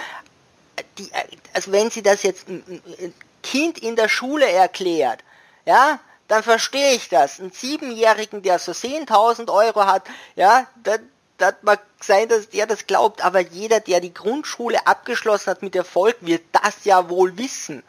die, 0.98 1.08
also 1.52 1.72
wenn 1.72 1.90
sie 1.90 2.02
das 2.02 2.22
jetzt 2.22 2.48
ein 2.48 3.14
Kind 3.42 3.78
in 3.78 3.96
der 3.96 4.08
Schule 4.08 4.48
erklärt, 4.48 5.20
ja, 5.66 6.00
dann 6.28 6.42
verstehe 6.42 6.94
ich 6.94 7.08
das. 7.08 7.40
Ein 7.40 7.50
Siebenjährigen, 7.50 8.42
der 8.42 8.58
so 8.58 8.72
10.000 8.72 9.52
Euro 9.52 9.86
hat, 9.86 10.04
ja, 10.36 10.66
dann, 10.82 11.08
das 11.40 11.54
mag 11.62 11.80
sein, 12.00 12.28
dass 12.28 12.48
der 12.48 12.66
das 12.66 12.86
glaubt, 12.86 13.24
aber 13.24 13.40
jeder, 13.40 13.80
der 13.80 14.00
die 14.00 14.12
Grundschule 14.12 14.86
abgeschlossen 14.86 15.50
hat 15.50 15.62
mit 15.62 15.74
Erfolg, 15.74 16.16
wird 16.20 16.42
das 16.52 16.84
ja 16.84 17.08
wohl 17.08 17.36
wissen. 17.38 17.82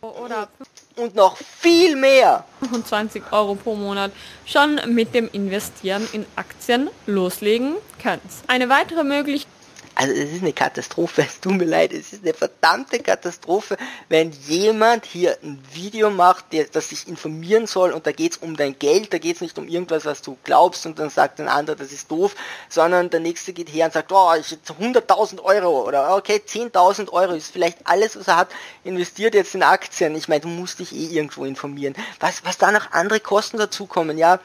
Oder 0.00 0.48
und 0.96 1.14
noch 1.14 1.36
viel 1.36 1.96
mehr. 1.96 2.44
25 2.60 3.22
Euro 3.32 3.54
pro 3.54 3.74
Monat 3.74 4.12
schon 4.46 4.80
mit 4.86 5.14
dem 5.14 5.28
Investieren 5.30 6.08
in 6.12 6.24
Aktien 6.36 6.88
loslegen 7.06 7.76
könnt. 8.02 8.22
Eine 8.46 8.68
weitere 8.68 9.04
Möglichkeit 9.04 9.59
also 10.00 10.14
es 10.14 10.32
ist 10.32 10.40
eine 10.40 10.54
Katastrophe, 10.54 11.20
es 11.28 11.40
tut 11.40 11.52
mir 11.52 11.66
leid, 11.66 11.92
es 11.92 12.14
ist 12.14 12.22
eine 12.22 12.32
verdammte 12.32 13.00
Katastrophe, 13.00 13.76
wenn 14.08 14.32
jemand 14.46 15.04
hier 15.04 15.36
ein 15.42 15.62
Video 15.74 16.08
macht, 16.08 16.54
der, 16.54 16.64
das 16.64 16.88
sich 16.88 17.06
informieren 17.06 17.66
soll 17.66 17.92
und 17.92 18.06
da 18.06 18.12
geht 18.12 18.32
es 18.32 18.38
um 18.38 18.56
dein 18.56 18.78
Geld, 18.78 19.12
da 19.12 19.18
geht 19.18 19.36
es 19.36 19.42
nicht 19.42 19.58
um 19.58 19.68
irgendwas, 19.68 20.06
was 20.06 20.22
du 20.22 20.38
glaubst 20.42 20.86
und 20.86 20.98
dann 20.98 21.10
sagt 21.10 21.38
ein 21.38 21.48
anderer, 21.48 21.76
das 21.76 21.92
ist 21.92 22.10
doof, 22.10 22.34
sondern 22.70 23.10
der 23.10 23.20
nächste 23.20 23.52
geht 23.52 23.68
her 23.68 23.84
und 23.84 23.92
sagt, 23.92 24.10
oh, 24.10 24.32
ich 24.40 24.50
jetzt 24.50 24.70
100.000 24.70 25.42
Euro 25.42 25.86
oder 25.86 26.16
okay, 26.16 26.40
10.000 26.46 27.10
Euro 27.10 27.34
ist 27.34 27.52
vielleicht 27.52 27.86
alles, 27.86 28.18
was 28.18 28.28
er 28.28 28.36
hat, 28.36 28.48
investiert 28.84 29.34
jetzt 29.34 29.54
in 29.54 29.62
Aktien. 29.62 30.14
Ich 30.14 30.28
meine, 30.28 30.40
du 30.40 30.48
musst 30.48 30.78
dich 30.78 30.94
eh 30.94 31.08
irgendwo 31.08 31.44
informieren. 31.44 31.94
Was, 32.20 32.42
was 32.46 32.56
da 32.56 32.72
noch 32.72 32.92
andere 32.92 33.20
Kosten 33.20 33.58
dazukommen, 33.58 34.16
ja, 34.16 34.40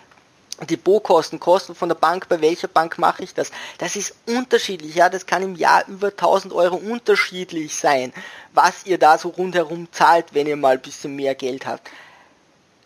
Depotkosten, 0.62 1.40
Kosten 1.40 1.76
von 1.76 1.90
der 1.90 1.96
Bank, 1.96 2.30
bei 2.30 2.40
welcher 2.40 2.68
Bank 2.68 2.98
mache 2.98 3.24
ich 3.24 3.34
das? 3.34 3.52
Das 3.78 3.96
ist 3.96 4.16
unterschiedlich, 4.26 4.96
ja, 4.96 5.10
das 5.10 5.26
kann 5.26 5.44
im 5.44 5.56
Jahr 5.56 5.86
über 5.88 6.08
1000 6.08 6.54
Euro 6.54 6.78
unterschiedlich 6.78 7.76
sein, 7.76 8.14
was 8.54 8.86
ihr 8.86 8.98
da 8.98 9.18
so 9.18 9.30
rundherum 9.30 9.88
zahlt, 9.92 10.28
wenn 10.34 10.48
ihr 10.48 10.56
mal 10.56 10.76
ein 10.76 10.82
bisschen 10.82 11.16
mehr 11.16 11.36
Geld 11.36 11.66
habt. 11.66 11.90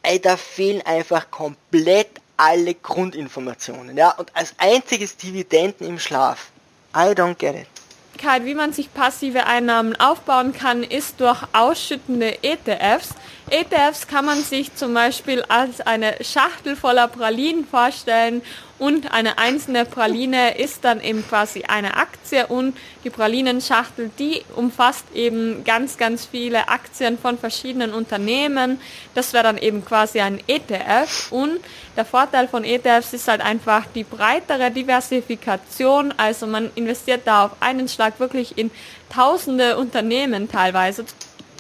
Ey, 0.02 0.20
da 0.20 0.38
fehlen 0.38 0.82
einfach 0.84 1.30
komplett 1.30 2.10
alle 2.38 2.74
Grundinformationen, 2.74 3.98
ja, 3.98 4.12
und 4.12 4.36
als 4.36 4.54
einziges 4.58 5.18
Dividenden 5.18 5.86
im 5.86 6.00
Schlaf. 6.00 6.52
I 6.96 7.12
don't 7.12 7.36
get 7.36 7.56
it. 7.56 7.68
Wie 8.44 8.56
man 8.56 8.74
sich 8.74 8.94
passive 8.94 9.46
Einnahmen 9.46 9.96
aufbauen 9.96 10.52
kann, 10.52 10.84
ist 10.84 11.22
durch 11.22 11.42
ausschüttende 11.54 12.44
ETFs. 12.44 13.10
ETFs 13.52 14.08
kann 14.08 14.26
man 14.26 14.42
sich 14.44 14.76
zum 14.76 14.94
Beispiel 14.94 15.44
als 15.48 15.82
eine 15.82 16.16
Schachtel 16.24 16.76
voller 16.76 17.08
Pralinen 17.08 17.66
vorstellen 17.66 18.42
und 18.80 19.12
eine 19.12 19.38
einzelne 19.38 19.84
Praline 19.84 20.58
ist 20.58 20.86
dann 20.86 21.02
eben 21.02 21.28
quasi 21.28 21.64
eine 21.64 21.98
Aktie 21.98 22.48
und 22.48 22.78
die 23.04 23.10
Pralinenschachtel, 23.10 24.10
die 24.18 24.42
umfasst 24.56 25.06
eben 25.14 25.66
ganz, 25.66 25.98
ganz 25.98 26.26
viele 26.26 26.70
Aktien 26.70 27.18
von 27.18 27.38
verschiedenen 27.38 27.94
Unternehmen. 27.94 28.80
Das 29.16 29.34
wäre 29.34 29.44
dann 29.44 29.58
eben 29.58 29.84
quasi 29.84 30.22
ein 30.22 30.40
ETF 30.48 31.32
und 31.32 31.60
der 31.98 32.06
Vorteil 32.06 32.48
von 32.48 32.64
ETFs 32.64 33.14
ist 33.14 33.28
halt 33.28 33.42
einfach 33.42 33.86
die 33.94 34.06
breitere 34.06 34.72
Diversifikation. 34.72 36.14
Also 36.16 36.48
man 36.48 36.72
investiert 36.76 37.22
da 37.26 37.46
auf 37.46 37.52
einen 37.60 37.90
Schlag 37.90 38.20
wirklich 38.20 38.58
in 38.58 38.72
tausende 39.10 39.78
Unternehmen 39.78 40.50
teilweise 40.50 41.06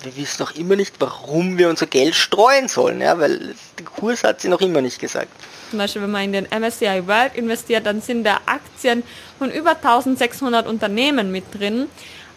wir 0.04 0.16
wissen 0.16 0.42
noch 0.42 0.56
immer 0.56 0.76
nicht, 0.76 0.96
warum 1.00 1.58
wir 1.58 1.70
unser 1.70 1.88
Geld 1.88 2.16
streuen 2.16 2.68
sollen, 2.68 3.02
ja, 3.02 3.20
weil 3.20 3.56
der 3.78 3.86
Kurs 3.86 4.24
hat 4.24 4.42
sie 4.42 4.48
noch 4.50 4.62
immer 4.62 4.82
nicht 4.82 5.00
gesagt. 5.00 5.30
Zum 5.70 5.80
Beispiel, 5.80 6.02
wenn 6.02 6.12
man 6.12 6.24
in 6.24 6.34
den 6.34 6.46
MSCI 6.46 7.08
World 7.08 7.36
investiert, 7.36 7.86
dann 7.86 8.02
sind 8.02 8.24
da 8.24 8.40
Aktien 8.46 9.04
von 9.38 9.52
über 9.52 9.72
1600 9.72 10.68
Unternehmen 10.68 11.32
mit 11.32 11.44
drin. 11.54 11.88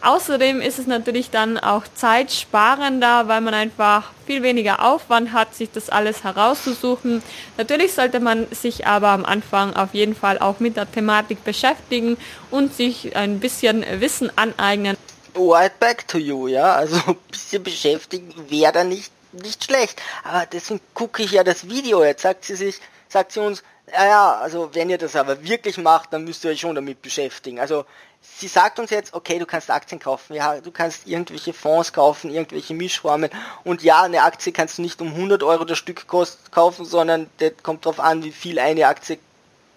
Außerdem 0.02 0.60
ist 0.60 0.80
es 0.80 0.88
natürlich 0.88 1.30
dann 1.30 1.58
auch 1.58 1.84
zeitsparender, 1.94 3.28
weil 3.28 3.40
man 3.40 3.54
einfach 3.54 4.10
viel 4.26 4.42
weniger 4.42 4.84
Aufwand 4.84 5.32
hat, 5.32 5.54
sich 5.54 5.70
das 5.70 5.90
alles 5.90 6.24
herauszusuchen. 6.24 7.22
Natürlich 7.56 7.92
sollte 7.92 8.18
man 8.18 8.48
sich 8.50 8.84
aber 8.84 9.10
am 9.10 9.24
Anfang 9.24 9.76
auf 9.76 9.94
jeden 9.94 10.16
Fall 10.16 10.38
auch 10.38 10.58
mit 10.58 10.76
der 10.76 10.90
Thematik 10.90 11.44
beschäftigen 11.44 12.16
und 12.50 12.74
sich 12.74 13.14
ein 13.14 13.38
bisschen 13.38 13.84
Wissen 14.00 14.32
aneignen 14.34 14.96
right 15.36 15.78
back 15.78 16.06
to 16.08 16.18
you, 16.18 16.48
ja. 16.48 16.74
Also 16.74 16.96
ein 17.06 17.16
bisschen 17.30 17.62
beschäftigen 17.62 18.32
wäre 18.48 18.72
da 18.72 18.84
nicht, 18.84 19.12
nicht 19.32 19.64
schlecht. 19.64 20.00
Aber 20.24 20.46
deswegen 20.46 20.80
gucke 20.94 21.22
ich 21.22 21.32
ja 21.32 21.44
das 21.44 21.68
Video. 21.68 22.04
Jetzt 22.04 22.22
sagt 22.22 22.44
sie 22.44 22.56
sich, 22.56 22.80
sagt 23.08 23.32
sie 23.32 23.40
uns, 23.40 23.62
ja, 23.92 24.36
also 24.36 24.70
wenn 24.74 24.90
ihr 24.90 24.98
das 24.98 25.16
aber 25.16 25.42
wirklich 25.42 25.78
macht, 25.78 26.12
dann 26.12 26.24
müsst 26.24 26.44
ihr 26.44 26.50
euch 26.50 26.60
schon 26.60 26.74
damit 26.74 27.02
beschäftigen. 27.02 27.60
Also 27.60 27.84
sie 28.20 28.48
sagt 28.48 28.78
uns 28.78 28.90
jetzt, 28.90 29.12
okay, 29.14 29.38
du 29.38 29.46
kannst 29.46 29.70
Aktien 29.70 30.00
kaufen, 30.00 30.34
ja, 30.34 30.60
du 30.60 30.70
kannst 30.70 31.06
irgendwelche 31.06 31.52
Fonds 31.52 31.92
kaufen, 31.92 32.32
irgendwelche 32.32 32.74
Mischformen 32.74 33.30
und 33.64 33.82
ja, 33.82 34.02
eine 34.02 34.22
Aktie 34.22 34.52
kannst 34.52 34.78
du 34.78 34.82
nicht 34.82 35.00
um 35.00 35.08
100 35.08 35.42
Euro 35.42 35.64
das 35.64 35.78
Stück 35.78 36.06
kaufen, 36.06 36.84
sondern 36.84 37.28
das 37.38 37.52
kommt 37.62 37.84
drauf 37.84 38.00
an, 38.00 38.22
wie 38.22 38.32
viel 38.32 38.58
eine 38.58 38.86
Aktie 38.86 39.18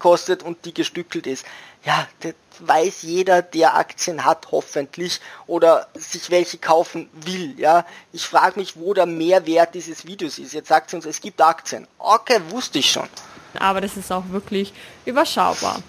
kostet 0.05 0.43
und 0.43 0.65
die 0.65 0.73
gestückelt 0.75 1.25
ist. 1.25 1.47
Ja, 1.83 2.07
das 2.19 2.35
weiß 2.59 3.01
jeder, 3.01 3.41
der 3.41 3.75
Aktien 3.75 4.23
hat, 4.23 4.51
hoffentlich, 4.51 5.19
oder 5.47 5.87
sich 5.95 6.29
welche 6.29 6.59
kaufen 6.59 7.09
will. 7.13 7.55
Ja, 7.57 7.87
ich 8.13 8.21
frage 8.21 8.59
mich, 8.59 8.77
wo 8.77 8.93
der 8.93 9.07
Mehrwert 9.07 9.73
dieses 9.73 10.05
Videos 10.05 10.37
ist. 10.37 10.53
Jetzt 10.53 10.67
sagt 10.67 10.91
sie 10.91 10.97
uns, 10.97 11.07
es 11.07 11.21
gibt 11.21 11.41
Aktien. 11.41 11.87
Okay, 11.97 12.39
wusste 12.49 12.77
ich 12.77 12.91
schon. 12.91 13.09
Aber 13.57 13.81
das 13.81 13.97
ist 13.97 14.11
auch 14.11 14.29
wirklich 14.29 14.73
überschaubar. 15.05 15.81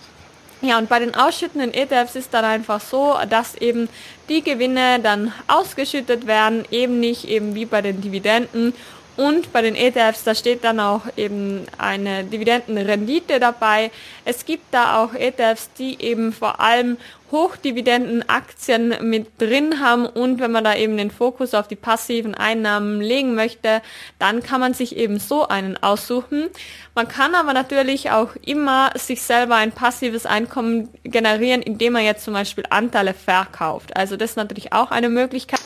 Ja, 0.62 0.78
und 0.78 0.88
bei 0.88 0.98
den 0.98 1.14
ausschüttenden 1.14 1.74
ETFs 1.74 2.16
ist 2.16 2.32
dann 2.32 2.46
einfach 2.46 2.80
so, 2.80 3.18
dass 3.28 3.54
eben 3.54 3.86
die 4.30 4.40
Gewinne 4.40 4.98
dann 5.00 5.34
ausgeschüttet 5.46 6.26
werden, 6.26 6.64
eben 6.70 7.00
nicht 7.00 7.28
eben 7.28 7.54
wie 7.54 7.66
bei 7.66 7.82
den 7.82 8.00
Dividenden 8.00 8.72
und 9.16 9.52
bei 9.52 9.62
den 9.62 9.74
ETFs, 9.74 10.24
da 10.24 10.34
steht 10.34 10.64
dann 10.64 10.80
auch 10.80 11.02
eben 11.16 11.66
eine 11.78 12.24
Dividendenrendite 12.24 13.40
dabei. 13.40 13.90
Es 14.24 14.44
gibt 14.44 14.64
da 14.72 15.02
auch 15.02 15.14
ETFs, 15.14 15.70
die 15.78 16.00
eben 16.02 16.32
vor 16.32 16.60
allem 16.60 16.98
Hochdividendenaktien 17.32 18.94
mit 19.00 19.40
drin 19.40 19.80
haben 19.80 20.06
und 20.06 20.38
wenn 20.38 20.52
man 20.52 20.62
da 20.62 20.76
eben 20.76 20.96
den 20.96 21.10
Fokus 21.10 21.54
auf 21.54 21.66
die 21.66 21.76
passiven 21.76 22.34
Einnahmen 22.34 23.00
legen 23.00 23.34
möchte, 23.34 23.82
dann 24.18 24.42
kann 24.42 24.60
man 24.60 24.74
sich 24.74 24.96
eben 24.96 25.18
so 25.18 25.48
einen 25.48 25.76
aussuchen. 25.76 26.48
Man 26.94 27.08
kann 27.08 27.34
aber 27.34 27.52
natürlich 27.52 28.10
auch 28.10 28.36
immer 28.44 28.92
sich 28.94 29.22
selber 29.22 29.56
ein 29.56 29.72
passives 29.72 30.24
Einkommen 30.24 30.88
generieren, 31.02 31.62
indem 31.62 31.94
man 31.94 32.04
jetzt 32.04 32.24
zum 32.24 32.34
Beispiel 32.34 32.64
Anteile 32.70 33.12
verkauft. 33.12 33.96
Also 33.96 34.16
das 34.16 34.30
ist 34.30 34.36
natürlich 34.36 34.72
auch 34.72 34.90
eine 34.90 35.08
Möglichkeit. 35.08 35.60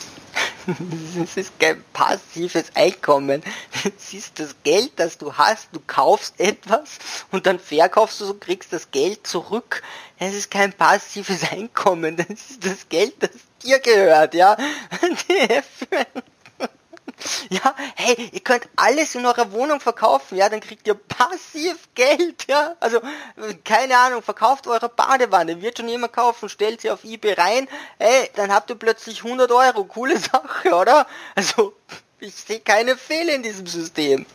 Das 1.16 1.36
ist 1.36 1.58
kein 1.58 1.82
passives 1.92 2.66
Einkommen. 2.74 3.42
Das 3.82 4.12
ist 4.12 4.38
das 4.38 4.54
Geld, 4.62 4.92
das 4.96 5.18
du 5.18 5.34
hast. 5.34 5.68
Du 5.72 5.80
kaufst 5.86 6.38
etwas 6.38 6.98
und 7.30 7.46
dann 7.46 7.58
verkaufst 7.58 8.20
du 8.20 8.30
und 8.30 8.40
kriegst 8.40 8.72
das 8.72 8.90
Geld 8.90 9.26
zurück. 9.26 9.82
Das 10.18 10.34
ist 10.34 10.50
kein 10.50 10.72
passives 10.72 11.42
Einkommen. 11.50 12.16
Das 12.16 12.28
ist 12.28 12.64
das 12.64 12.88
Geld, 12.88 13.14
das 13.20 13.30
dir 13.62 13.78
gehört, 13.78 14.34
ja. 14.34 14.56
Ja, 17.50 17.74
hey, 17.96 18.30
ihr 18.32 18.40
könnt 18.40 18.68
alles 18.76 19.14
in 19.14 19.26
eurer 19.26 19.52
Wohnung 19.52 19.80
verkaufen, 19.80 20.36
ja, 20.36 20.48
dann 20.48 20.60
kriegt 20.60 20.86
ihr 20.86 20.94
passiv 20.94 21.88
Geld, 21.94 22.46
ja. 22.48 22.76
Also, 22.80 23.00
keine 23.64 23.98
Ahnung, 23.98 24.22
verkauft 24.22 24.66
eure 24.66 24.88
Badewanne, 24.88 25.60
wird 25.62 25.78
schon 25.78 25.88
jemand 25.88 26.12
kaufen, 26.12 26.48
stellt 26.48 26.80
sie 26.80 26.90
auf 26.90 27.04
Ebay 27.04 27.32
rein, 27.34 27.68
hey, 27.98 28.30
dann 28.36 28.52
habt 28.52 28.70
ihr 28.70 28.76
plötzlich 28.76 29.24
100 29.24 29.50
Euro, 29.50 29.84
coole 29.84 30.18
Sache, 30.18 30.74
oder? 30.74 31.06
Also, 31.34 31.74
ich 32.20 32.34
sehe 32.34 32.60
keine 32.60 32.96
Fehler 32.96 33.34
in 33.34 33.42
diesem 33.42 33.66
System. 33.66 34.26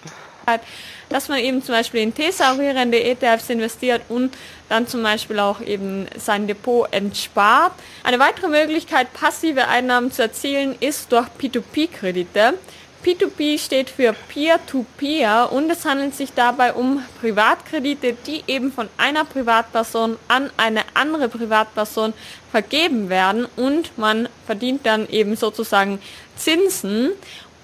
Dass 1.09 1.29
man 1.29 1.39
eben 1.39 1.61
zum 1.61 1.75
Beispiel 1.75 2.01
in 2.01 2.13
thesaurierende 2.13 3.03
ETFs 3.03 3.49
investiert 3.49 4.01
und 4.09 4.35
dann 4.69 4.87
zum 4.87 5.03
Beispiel 5.03 5.39
auch 5.39 5.61
eben 5.61 6.07
sein 6.17 6.47
Depot 6.47 6.87
entspart. 6.91 7.73
Eine 8.03 8.19
weitere 8.19 8.47
Möglichkeit, 8.47 9.13
passive 9.13 9.67
Einnahmen 9.67 10.11
zu 10.11 10.23
erzielen, 10.23 10.75
ist 10.79 11.11
durch 11.11 11.27
P2P-Kredite. 11.39 12.55
P2P 13.05 13.59
steht 13.59 13.91
für 13.91 14.15
Peer-to-Peer 14.29 15.45
-Peer 15.45 15.49
und 15.49 15.69
es 15.69 15.85
handelt 15.85 16.15
sich 16.15 16.33
dabei 16.33 16.73
um 16.73 17.03
Privatkredite, 17.21 18.17
die 18.25 18.43
eben 18.47 18.71
von 18.71 18.89
einer 18.97 19.25
Privatperson 19.25 20.17
an 20.27 20.49
eine 20.57 20.81
andere 20.95 21.29
Privatperson 21.29 22.13
vergeben 22.49 23.09
werden 23.09 23.45
und 23.57 23.95
man 23.99 24.27
verdient 24.47 24.87
dann 24.87 25.07
eben 25.07 25.35
sozusagen 25.35 26.01
Zinsen. 26.35 27.11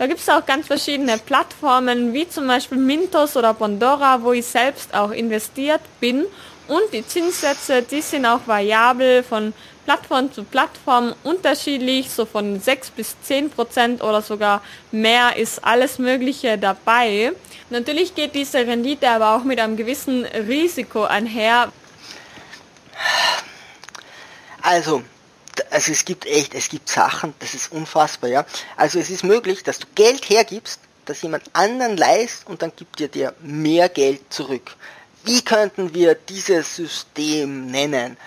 Da 0.01 0.07
gibt 0.07 0.19
es 0.19 0.29
auch 0.29 0.43
ganz 0.47 0.65
verschiedene 0.65 1.19
Plattformen, 1.19 2.11
wie 2.11 2.27
zum 2.27 2.47
Beispiel 2.47 2.79
Mintos 2.79 3.37
oder 3.37 3.53
Bondora, 3.53 4.23
wo 4.23 4.33
ich 4.33 4.47
selbst 4.47 4.95
auch 4.95 5.11
investiert 5.11 5.81
bin. 5.99 6.25
Und 6.67 6.81
die 6.91 7.05
Zinssätze, 7.05 7.83
die 7.83 8.01
sind 8.01 8.25
auch 8.25 8.39
variabel 8.47 9.21
von 9.21 9.53
Plattform 9.85 10.33
zu 10.33 10.43
Plattform 10.43 11.13
unterschiedlich, 11.23 12.09
so 12.09 12.25
von 12.25 12.59
6 12.59 12.89
bis 12.89 13.15
10 13.21 13.51
Prozent 13.51 14.01
oder 14.01 14.23
sogar 14.23 14.63
mehr 14.91 15.37
ist 15.37 15.63
alles 15.63 15.99
Mögliche 15.99 16.57
dabei. 16.57 17.33
Natürlich 17.69 18.15
geht 18.15 18.33
diese 18.33 18.57
Rendite 18.57 19.07
aber 19.07 19.35
auch 19.35 19.43
mit 19.43 19.59
einem 19.59 19.77
gewissen 19.77 20.25
Risiko 20.25 21.03
einher. 21.03 21.71
Also, 24.63 25.03
also 25.71 25.91
es 25.91 26.03
gibt 26.05 26.25
echt, 26.25 26.53
es 26.53 26.69
gibt 26.69 26.89
Sachen, 26.89 27.33
das 27.39 27.53
ist 27.53 27.71
unfassbar, 27.71 28.29
ja. 28.29 28.45
Also 28.75 28.99
es 28.99 29.09
ist 29.09 29.23
möglich, 29.23 29.63
dass 29.63 29.79
du 29.79 29.87
Geld 29.95 30.29
hergibst, 30.29 30.81
dass 31.05 31.21
jemand 31.21 31.43
anderen 31.53 31.97
leist 31.97 32.45
und 32.47 32.61
dann 32.61 32.73
gibt 32.75 32.99
dir 32.99 33.33
mehr 33.39 33.87
Geld 33.89 34.21
zurück. 34.33 34.75
Wie 35.23 35.41
könnten 35.41 35.93
wir 35.93 36.15
dieses 36.15 36.75
System 36.75 37.67
nennen? 37.67 38.17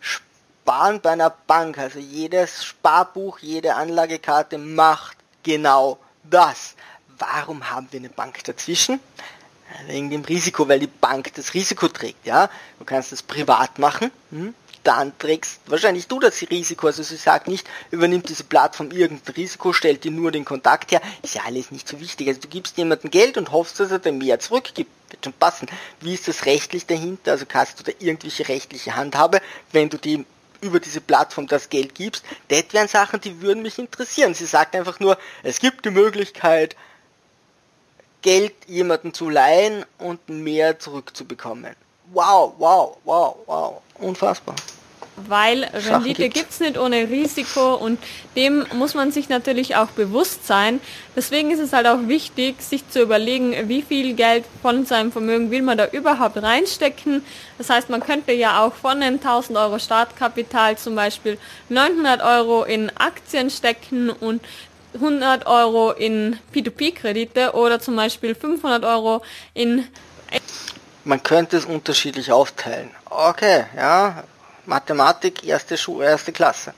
Sparen 0.00 1.00
bei 1.00 1.10
einer 1.10 1.30
Bank, 1.30 1.78
also 1.78 1.98
jedes 1.98 2.64
Sparbuch, 2.64 3.38
jede 3.38 3.74
Anlagekarte 3.74 4.58
macht 4.58 5.16
genau 5.42 5.98
das. 6.24 6.74
Warum 7.18 7.70
haben 7.70 7.88
wir 7.90 8.00
eine 8.00 8.10
Bank 8.10 8.44
dazwischen? 8.44 9.00
Wegen 9.86 10.10
dem 10.10 10.22
Risiko, 10.22 10.68
weil 10.68 10.80
die 10.80 10.86
Bank 10.86 11.32
das 11.34 11.54
Risiko 11.54 11.88
trägt, 11.88 12.26
ja. 12.26 12.50
Du 12.78 12.84
kannst 12.84 13.10
es 13.12 13.22
privat 13.22 13.78
machen, 13.78 14.10
hm? 14.30 14.54
Dann 14.84 15.16
trägst 15.18 15.60
wahrscheinlich 15.66 16.08
du 16.08 16.18
das 16.18 16.40
Risiko. 16.42 16.88
Also 16.88 17.02
sie 17.02 17.16
sagt 17.16 17.48
nicht, 17.48 17.66
übernimmt 17.90 18.28
diese 18.28 18.44
Plattform 18.44 18.90
irgendein 18.90 19.34
Risiko, 19.34 19.72
stellt 19.72 20.04
dir 20.04 20.10
nur 20.10 20.32
den 20.32 20.44
Kontakt 20.44 20.92
her. 20.92 21.00
Ist 21.22 21.34
ja 21.34 21.42
alles 21.46 21.70
nicht 21.70 21.88
so 21.88 22.00
wichtig. 22.00 22.28
Also 22.28 22.40
du 22.40 22.48
gibst 22.48 22.76
jemandem 22.76 23.10
Geld 23.10 23.38
und 23.38 23.52
hoffst, 23.52 23.80
dass 23.80 23.90
er 23.90 23.98
dir 23.98 24.12
mehr 24.12 24.40
zurückgibt. 24.40 24.90
Wird 25.10 25.24
schon 25.24 25.34
passen. 25.34 25.68
Wie 26.00 26.14
ist 26.14 26.26
das 26.26 26.46
rechtlich 26.46 26.86
dahinter? 26.86 27.32
Also 27.32 27.46
hast 27.52 27.80
du 27.80 27.84
da 27.84 27.92
irgendwelche 27.98 28.48
rechtliche 28.48 28.96
Handhabe, 28.96 29.40
wenn 29.72 29.88
du 29.88 29.98
die 29.98 30.24
über 30.62 30.80
diese 30.80 31.00
Plattform 31.00 31.48
das 31.48 31.68
Geld 31.68 31.94
gibst, 31.94 32.24
das 32.48 32.64
wären 32.70 32.86
Sachen, 32.86 33.20
die 33.20 33.42
würden 33.42 33.62
mich 33.62 33.78
interessieren. 33.78 34.32
Sie 34.32 34.46
sagt 34.46 34.76
einfach 34.76 35.00
nur, 35.00 35.18
es 35.42 35.58
gibt 35.58 35.84
die 35.84 35.90
Möglichkeit, 35.90 36.76
Geld 38.22 38.54
jemanden 38.68 39.12
zu 39.12 39.28
leihen 39.28 39.84
und 39.98 40.28
mehr 40.28 40.78
zurückzubekommen. 40.78 41.74
Wow, 42.12 42.54
wow, 42.58 42.96
wow, 43.04 43.36
wow. 43.46 43.82
Unfassbar 43.94 44.54
weil 45.16 45.64
Rendite 45.64 46.28
gibt 46.28 46.50
es 46.50 46.60
nicht 46.60 46.78
ohne 46.78 47.08
Risiko 47.08 47.74
und 47.74 47.98
dem 48.36 48.64
muss 48.72 48.94
man 48.94 49.12
sich 49.12 49.28
natürlich 49.28 49.76
auch 49.76 49.88
bewusst 49.88 50.46
sein. 50.46 50.80
Deswegen 51.14 51.50
ist 51.50 51.60
es 51.60 51.72
halt 51.72 51.86
auch 51.86 52.08
wichtig, 52.08 52.62
sich 52.62 52.88
zu 52.88 53.02
überlegen, 53.02 53.68
wie 53.68 53.82
viel 53.82 54.14
Geld 54.14 54.44
von 54.62 54.86
seinem 54.86 55.12
Vermögen 55.12 55.50
will 55.50 55.62
man 55.62 55.76
da 55.76 55.86
überhaupt 55.86 56.42
reinstecken. 56.42 57.24
Das 57.58 57.68
heißt, 57.68 57.90
man 57.90 58.00
könnte 58.00 58.32
ja 58.32 58.64
auch 58.64 58.74
von 58.74 59.02
einem 59.02 59.16
1000 59.16 59.58
Euro 59.58 59.78
Startkapital 59.78 60.78
zum 60.78 60.94
Beispiel 60.94 61.38
900 61.68 62.22
Euro 62.22 62.64
in 62.64 62.90
Aktien 62.96 63.50
stecken 63.50 64.10
und 64.10 64.40
100 64.94 65.46
Euro 65.46 65.92
in 65.92 66.38
P2P-Kredite 66.54 67.52
oder 67.52 67.80
zum 67.80 67.96
Beispiel 67.96 68.34
500 68.34 68.84
Euro 68.84 69.22
in... 69.54 69.86
Man 71.04 71.22
könnte 71.22 71.56
es 71.56 71.64
unterschiedlich 71.64 72.30
aufteilen. 72.30 72.90
Okay, 73.10 73.64
ja, 73.76 74.24
Mathematik, 74.66 75.44
erste, 75.44 75.76
Schu 75.76 76.02
erste 76.02 76.32
Klasse. 76.32 76.72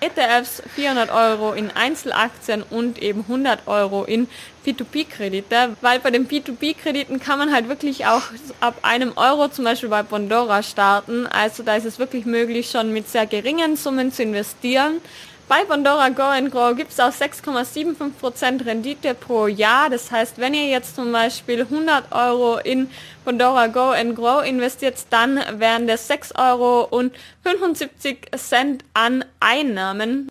ETFs 0.00 0.62
400 0.74 1.10
Euro 1.10 1.52
in 1.52 1.70
Einzelaktien 1.70 2.62
und 2.62 3.00
eben 3.00 3.22
100 3.22 3.66
Euro 3.66 4.04
in 4.04 4.28
P2P-Kredite, 4.66 5.76
weil 5.80 6.00
bei 6.00 6.10
den 6.10 6.28
P2P-Krediten 6.28 7.20
kann 7.20 7.38
man 7.38 7.52
halt 7.52 7.68
wirklich 7.68 8.06
auch 8.06 8.22
ab 8.60 8.78
einem 8.82 9.12
Euro 9.16 9.48
zum 9.48 9.64
Beispiel 9.64 9.88
bei 9.88 10.02
Bondora 10.02 10.62
starten. 10.62 11.26
Also 11.26 11.62
da 11.62 11.76
ist 11.76 11.86
es 11.86 11.98
wirklich 11.98 12.26
möglich, 12.26 12.70
schon 12.70 12.92
mit 12.92 13.08
sehr 13.08 13.26
geringen 13.26 13.76
Summen 13.76 14.12
zu 14.12 14.22
investieren. 14.22 15.00
Bei 15.48 15.64
Bondora 15.64 16.10
Go 16.10 16.50
Grow 16.50 16.76
gibt 16.76 16.92
es 16.92 17.00
auch 17.00 17.10
6,75% 17.10 18.66
Rendite 18.66 19.14
pro 19.14 19.46
Jahr. 19.46 19.88
Das 19.88 20.10
heißt, 20.10 20.36
wenn 20.36 20.52
ihr 20.52 20.66
jetzt 20.66 20.94
zum 20.94 21.10
Beispiel 21.10 21.62
100 21.62 22.12
Euro 22.12 22.58
in 22.58 22.90
Bondora 23.24 23.68
Go 23.68 23.94
Grow 24.14 24.44
investiert, 24.44 24.96
dann 25.08 25.42
wären 25.58 25.86
das 25.86 26.06
6 26.06 26.32
Euro 26.36 26.82
und 26.82 27.14
75 27.44 28.28
Cent 28.36 28.84
an 28.92 29.24
Einnahmen. 29.40 30.28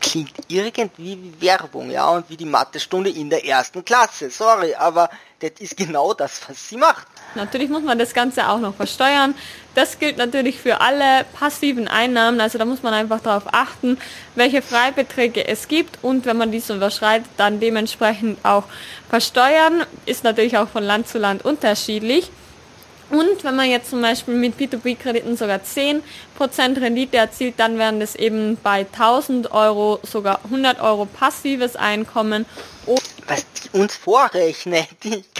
Klingt 0.00 0.34
irgendwie 0.46 1.18
wie 1.20 1.40
Werbung, 1.40 1.90
ja, 1.90 2.08
und 2.10 2.30
wie 2.30 2.36
die 2.36 2.44
Mathestunde 2.44 3.10
in 3.10 3.30
der 3.30 3.44
ersten 3.44 3.84
Klasse. 3.84 4.30
Sorry, 4.30 4.76
aber 4.76 5.10
das 5.50 5.60
ist 5.60 5.76
genau 5.76 6.14
das, 6.14 6.40
was 6.48 6.68
sie 6.68 6.76
macht. 6.76 7.06
Natürlich 7.34 7.68
muss 7.68 7.82
man 7.82 7.98
das 7.98 8.14
Ganze 8.14 8.48
auch 8.48 8.58
noch 8.58 8.74
versteuern. 8.74 9.34
Das 9.74 9.98
gilt 9.98 10.18
natürlich 10.18 10.58
für 10.58 10.80
alle 10.80 11.24
passiven 11.38 11.88
Einnahmen. 11.88 12.40
Also 12.40 12.58
da 12.58 12.64
muss 12.64 12.82
man 12.82 12.94
einfach 12.94 13.20
darauf 13.20 13.52
achten, 13.52 13.98
welche 14.34 14.62
Freibeträge 14.62 15.46
es 15.46 15.68
gibt 15.68 15.98
und 16.02 16.26
wenn 16.26 16.36
man 16.36 16.52
diese 16.52 16.76
überschreitet, 16.76 17.28
dann 17.36 17.60
dementsprechend 17.60 18.44
auch 18.44 18.64
versteuern. 19.08 19.84
Ist 20.06 20.24
natürlich 20.24 20.56
auch 20.56 20.68
von 20.68 20.84
Land 20.84 21.08
zu 21.08 21.18
Land 21.18 21.44
unterschiedlich. 21.44 22.30
Und 23.10 23.44
wenn 23.44 23.54
man 23.54 23.68
jetzt 23.68 23.90
zum 23.90 24.00
Beispiel 24.00 24.34
mit 24.34 24.58
P2P-Krediten 24.58 25.36
sogar 25.36 25.60
10% 25.60 26.00
Rendite 26.80 27.18
erzielt, 27.18 27.54
dann 27.58 27.78
wären 27.78 28.00
das 28.00 28.14
eben 28.14 28.56
bei 28.62 28.86
1000 28.92 29.52
Euro 29.52 30.00
sogar 30.02 30.40
100 30.44 30.80
Euro 30.80 31.04
passives 31.04 31.76
Einkommen 31.76 32.46
was 33.26 33.44
die 33.52 33.78
uns 33.78 33.96
vorrechnet. 33.96 34.88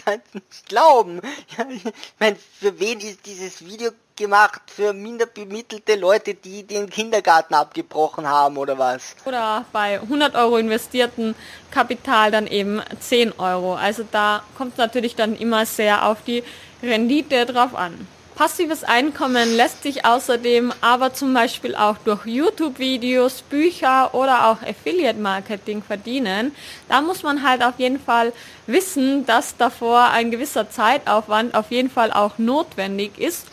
Kann 0.05 0.21
es 0.27 0.35
nicht 0.35 0.69
glauben. 0.69 1.21
Ja, 1.57 1.67
ich 1.69 1.83
meine, 2.19 2.37
für 2.37 2.79
wen 2.79 3.01
ist 3.01 3.27
dieses 3.27 3.64
Video 3.64 3.90
gemacht? 4.17 4.62
Für 4.67 4.93
minder 4.93 5.27
bemittelte 5.27 5.97
Leute, 5.97 6.35
die 6.35 6.62
den 6.62 6.88
Kindergarten 6.88 7.55
abgebrochen 7.55 8.29
haben 8.29 8.57
oder 8.57 8.79
was? 8.79 9.17
Oder 9.25 9.64
bei 9.73 10.01
100 10.01 10.35
Euro 10.35 10.57
investierten 10.57 11.35
Kapital 11.71 12.31
dann 12.31 12.47
eben 12.47 12.81
10 13.01 13.33
Euro. 13.38 13.75
Also 13.75 14.05
da 14.11 14.45
kommt 14.57 14.73
es 14.73 14.79
natürlich 14.79 15.17
dann 15.17 15.37
immer 15.37 15.67
sehr 15.67 16.07
auf 16.07 16.23
die 16.23 16.45
Rendite 16.83 17.47
drauf 17.47 17.75
an. 17.75 18.07
Passives 18.35 18.83
Einkommen 18.83 19.57
lässt 19.57 19.85
sich 19.85 20.05
außerdem 20.05 20.73
aber 20.81 21.14
zum 21.14 21.33
Beispiel 21.33 21.77
auch 21.77 21.99
durch 21.99 22.27
YouTube-Videos, 22.27 23.42
Bücher 23.42 24.12
oder 24.12 24.49
auch 24.49 24.61
Affiliate-Marketing 24.61 25.85
verdienen. 25.85 26.53
Da 26.88 27.01
muss 27.01 27.23
man 27.23 27.49
halt 27.49 27.62
auf 27.62 27.79
jeden 27.79 28.01
Fall 28.01 28.33
wissen, 28.66 29.25
dass 29.25 29.57
davor 29.57 30.11
ein 30.11 30.33
gewisser 30.33 30.68
Zeitaufwand 30.68 31.55
auf 31.55 31.70
jeden 31.70 31.90
Fall 31.90 32.12
auch 32.12 32.37
notwendig 32.38 33.18
ist. 33.18 33.47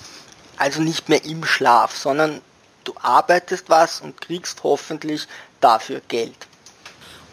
Also 0.57 0.81
nicht 0.81 1.09
mehr 1.09 1.23
im 1.25 1.45
Schlaf, 1.45 1.95
sondern 1.95 2.41
du 2.83 2.93
arbeitest 2.99 3.69
was 3.69 4.01
und 4.01 4.19
kriegst 4.19 4.63
hoffentlich 4.63 5.27
dafür 5.59 6.01
Geld 6.07 6.47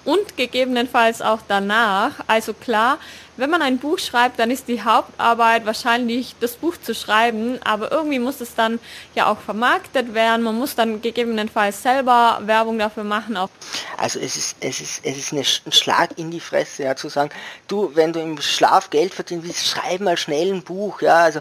und 0.04 0.36
gegebenenfalls 0.36 1.22
auch 1.22 1.40
danach. 1.48 2.12
Also 2.26 2.54
klar, 2.54 2.98
wenn 3.38 3.50
man 3.50 3.62
ein 3.62 3.78
Buch 3.78 4.00
schreibt, 4.00 4.40
dann 4.40 4.50
ist 4.50 4.66
die 4.66 4.82
Hauptarbeit 4.82 5.64
wahrscheinlich 5.64 6.34
das 6.40 6.56
Buch 6.56 6.74
zu 6.82 6.92
schreiben, 6.92 7.60
aber 7.64 7.92
irgendwie 7.92 8.18
muss 8.18 8.40
es 8.40 8.56
dann 8.56 8.80
ja 9.14 9.30
auch 9.30 9.38
vermarktet 9.38 10.12
werden. 10.12 10.42
Man 10.42 10.56
muss 10.56 10.74
dann 10.74 11.00
gegebenenfalls 11.00 11.80
selber 11.80 12.40
Werbung 12.42 12.80
dafür 12.80 13.04
machen. 13.04 13.36
Auch. 13.36 13.48
Also 13.96 14.18
es 14.18 14.36
ist, 14.36 14.56
es 14.58 14.80
ist, 14.80 15.04
es 15.04 15.16
ist 15.16 15.32
ein 15.32 15.72
Schlag 15.72 16.18
in 16.18 16.32
die 16.32 16.40
Fresse, 16.40 16.82
ja, 16.82 16.96
zu 16.96 17.08
sagen, 17.08 17.30
du, 17.68 17.92
wenn 17.94 18.12
du 18.12 18.20
im 18.20 18.40
Schlaf 18.40 18.90
Geld 18.90 19.14
verdienen 19.14 19.44
willst, 19.44 19.68
schreib 19.68 20.00
mal 20.00 20.16
schnell 20.16 20.52
ein 20.52 20.62
Buch, 20.62 21.00
ja, 21.00 21.18
also 21.18 21.40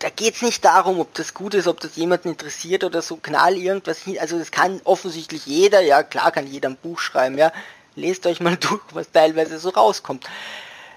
da 0.00 0.10
geht 0.10 0.34
es 0.34 0.42
nicht 0.42 0.64
darum, 0.64 1.00
ob 1.00 1.14
das 1.14 1.32
gut 1.32 1.54
ist, 1.54 1.66
ob 1.66 1.80
das 1.80 1.96
jemanden 1.96 2.28
interessiert 2.28 2.84
oder 2.84 3.00
so, 3.00 3.16
knall 3.16 3.56
irgendwas 3.56 4.00
hin, 4.00 4.18
also 4.20 4.38
das 4.38 4.50
kann 4.50 4.82
offensichtlich 4.84 5.46
jeder, 5.46 5.80
ja, 5.80 6.02
klar 6.02 6.30
kann 6.30 6.46
jeder 6.46 6.68
ein 6.68 6.76
Buch 6.76 6.98
schreiben, 6.98 7.38
ja, 7.38 7.52
lest 7.98 8.26
euch 8.26 8.40
mal 8.40 8.56
durch, 8.60 8.82
was 8.92 9.10
teilweise 9.10 9.58
so 9.58 9.70
rauskommt. 9.70 10.24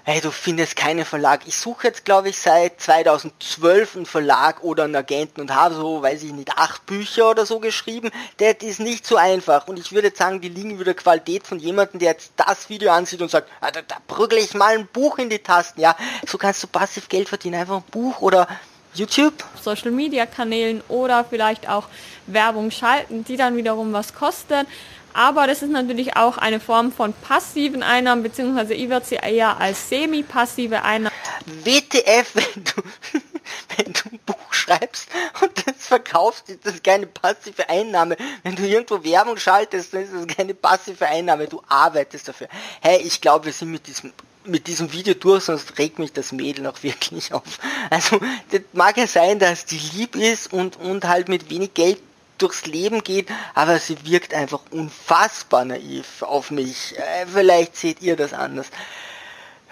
hey, 0.04 0.20
du 0.20 0.32
findest 0.32 0.74
keinen 0.74 1.04
Verlag. 1.04 1.42
Ich 1.46 1.56
suche 1.56 1.86
jetzt, 1.86 2.04
glaube 2.04 2.30
ich, 2.30 2.38
seit 2.38 2.80
2012 2.80 3.96
einen 3.96 4.06
Verlag 4.06 4.64
oder 4.64 4.84
einen 4.84 4.96
Agenten 4.96 5.40
und 5.40 5.54
habe 5.54 5.76
so, 5.76 6.02
weiß 6.02 6.24
ich 6.24 6.32
nicht, 6.32 6.50
acht 6.56 6.86
Bücher 6.86 7.30
oder 7.30 7.46
so 7.46 7.60
geschrieben. 7.60 8.10
Das 8.38 8.56
ist 8.62 8.80
nicht 8.80 9.06
so 9.06 9.16
einfach. 9.16 9.68
Und 9.68 9.78
ich 9.78 9.92
würde 9.92 10.12
sagen, 10.12 10.40
die 10.40 10.48
liegen 10.48 10.80
wieder 10.80 10.94
Qualität 10.94 11.46
von 11.46 11.60
jemandem, 11.60 12.00
der 12.00 12.10
jetzt 12.10 12.32
das 12.36 12.68
Video 12.68 12.90
ansieht 12.90 13.22
und 13.22 13.30
sagt, 13.30 13.48
ah, 13.60 13.70
da, 13.70 13.82
da 13.82 13.96
brüggle 14.08 14.40
ich 14.40 14.54
mal 14.54 14.76
ein 14.76 14.88
Buch 14.88 15.18
in 15.18 15.30
die 15.30 15.38
Tasten. 15.38 15.80
Ja, 15.80 15.96
so 16.26 16.36
kannst 16.36 16.62
du 16.64 16.66
passiv 16.66 17.08
Geld 17.08 17.28
verdienen. 17.28 17.60
Einfach 17.60 17.76
ein 17.76 17.84
Buch 17.90 18.20
oder 18.20 18.48
YouTube. 18.94 19.44
Social 19.62 19.90
Media 19.90 20.26
Kanälen 20.26 20.82
oder 20.88 21.24
vielleicht 21.24 21.68
auch 21.68 21.86
Werbung 22.26 22.70
schalten, 22.70 23.24
die 23.24 23.36
dann 23.36 23.56
wiederum 23.56 23.92
was 23.92 24.14
kostet. 24.14 24.66
Aber 25.14 25.46
das 25.46 25.62
ist 25.62 25.70
natürlich 25.70 26.16
auch 26.16 26.38
eine 26.38 26.60
Form 26.60 26.92
von 26.92 27.12
passiven 27.12 27.82
Einnahmen, 27.82 28.22
beziehungsweise 28.22 28.74
ich 28.74 28.88
würde 28.88 29.06
sie 29.06 29.16
eher 29.16 29.58
als 29.58 29.88
semi-passive 29.88 30.82
Einnahmen. 30.82 31.14
WTF, 31.46 32.34
wenn 32.34 32.64
du, 32.64 32.82
wenn 33.76 33.92
du 33.92 34.00
ein 34.10 34.20
Buch 34.24 34.52
schreibst 34.52 35.08
und 35.40 35.66
das 35.66 35.86
verkaufst, 35.86 36.48
ist 36.48 36.64
das 36.64 36.82
keine 36.82 37.06
passive 37.06 37.68
Einnahme. 37.68 38.16
Wenn 38.42 38.56
du 38.56 38.66
irgendwo 38.66 39.02
Werbung 39.04 39.36
schaltest, 39.36 39.92
dann 39.92 40.02
ist 40.02 40.14
das 40.14 40.26
keine 40.26 40.54
passive 40.54 41.06
Einnahme. 41.06 41.48
Du 41.48 41.62
arbeitest 41.68 42.28
dafür. 42.28 42.48
Hey, 42.80 43.00
ich 43.02 43.20
glaube, 43.20 43.46
wir 43.46 43.52
sind 43.52 43.70
mit 43.70 43.86
diesem 43.86 44.12
mit 44.44 44.66
diesem 44.66 44.92
Video 44.92 45.14
durch, 45.14 45.44
sonst 45.44 45.78
regt 45.78 46.00
mich 46.00 46.12
das 46.12 46.32
Mädel 46.32 46.64
noch 46.64 46.82
wirklich 46.82 47.32
auf. 47.32 47.44
Also, 47.90 48.20
das 48.50 48.62
mag 48.72 48.96
ja 48.96 49.06
sein, 49.06 49.38
dass 49.38 49.66
die 49.66 49.78
lieb 49.94 50.16
ist 50.16 50.52
und, 50.52 50.76
und 50.80 51.04
halt 51.06 51.28
mit 51.28 51.48
wenig 51.48 51.74
Geld 51.74 52.02
durchs 52.42 52.66
Leben 52.66 53.04
geht, 53.04 53.28
aber 53.54 53.78
sie 53.78 54.04
wirkt 54.04 54.34
einfach 54.34 54.60
unfassbar 54.70 55.64
naiv 55.64 56.22
auf 56.22 56.50
mich. 56.50 56.98
Äh, 56.98 57.26
vielleicht 57.32 57.76
seht 57.76 58.02
ihr 58.02 58.16
das 58.16 58.32
anders. 58.32 58.66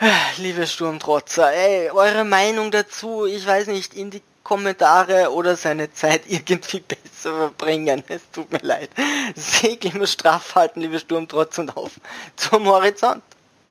Äh, 0.01 0.11
liebe 0.39 0.67
Sturmtrotzer, 0.67 1.53
ey, 1.53 1.91
eure 1.91 2.25
Meinung 2.25 2.71
dazu, 2.71 3.27
ich 3.27 3.47
weiß 3.47 3.67
nicht, 3.67 3.95
in 3.95 4.11
die 4.11 4.23
Kommentare 4.43 5.33
oder 5.33 5.57
seine 5.57 5.93
Zeit 5.93 6.23
irgendwie 6.27 6.81
besser 6.81 7.37
verbringen. 7.37 8.03
Es 8.09 8.23
tut 8.33 8.51
mir 8.51 8.61
leid. 8.63 8.91
Segel 9.37 9.95
immer 9.95 10.07
straff 10.07 10.55
halten, 10.55 10.81
liebe 10.81 10.99
Sturmtrotzer, 10.99 11.63
und 11.63 11.77
auf 11.77 11.93
zum 12.37 12.67
Horizont. 12.67 13.23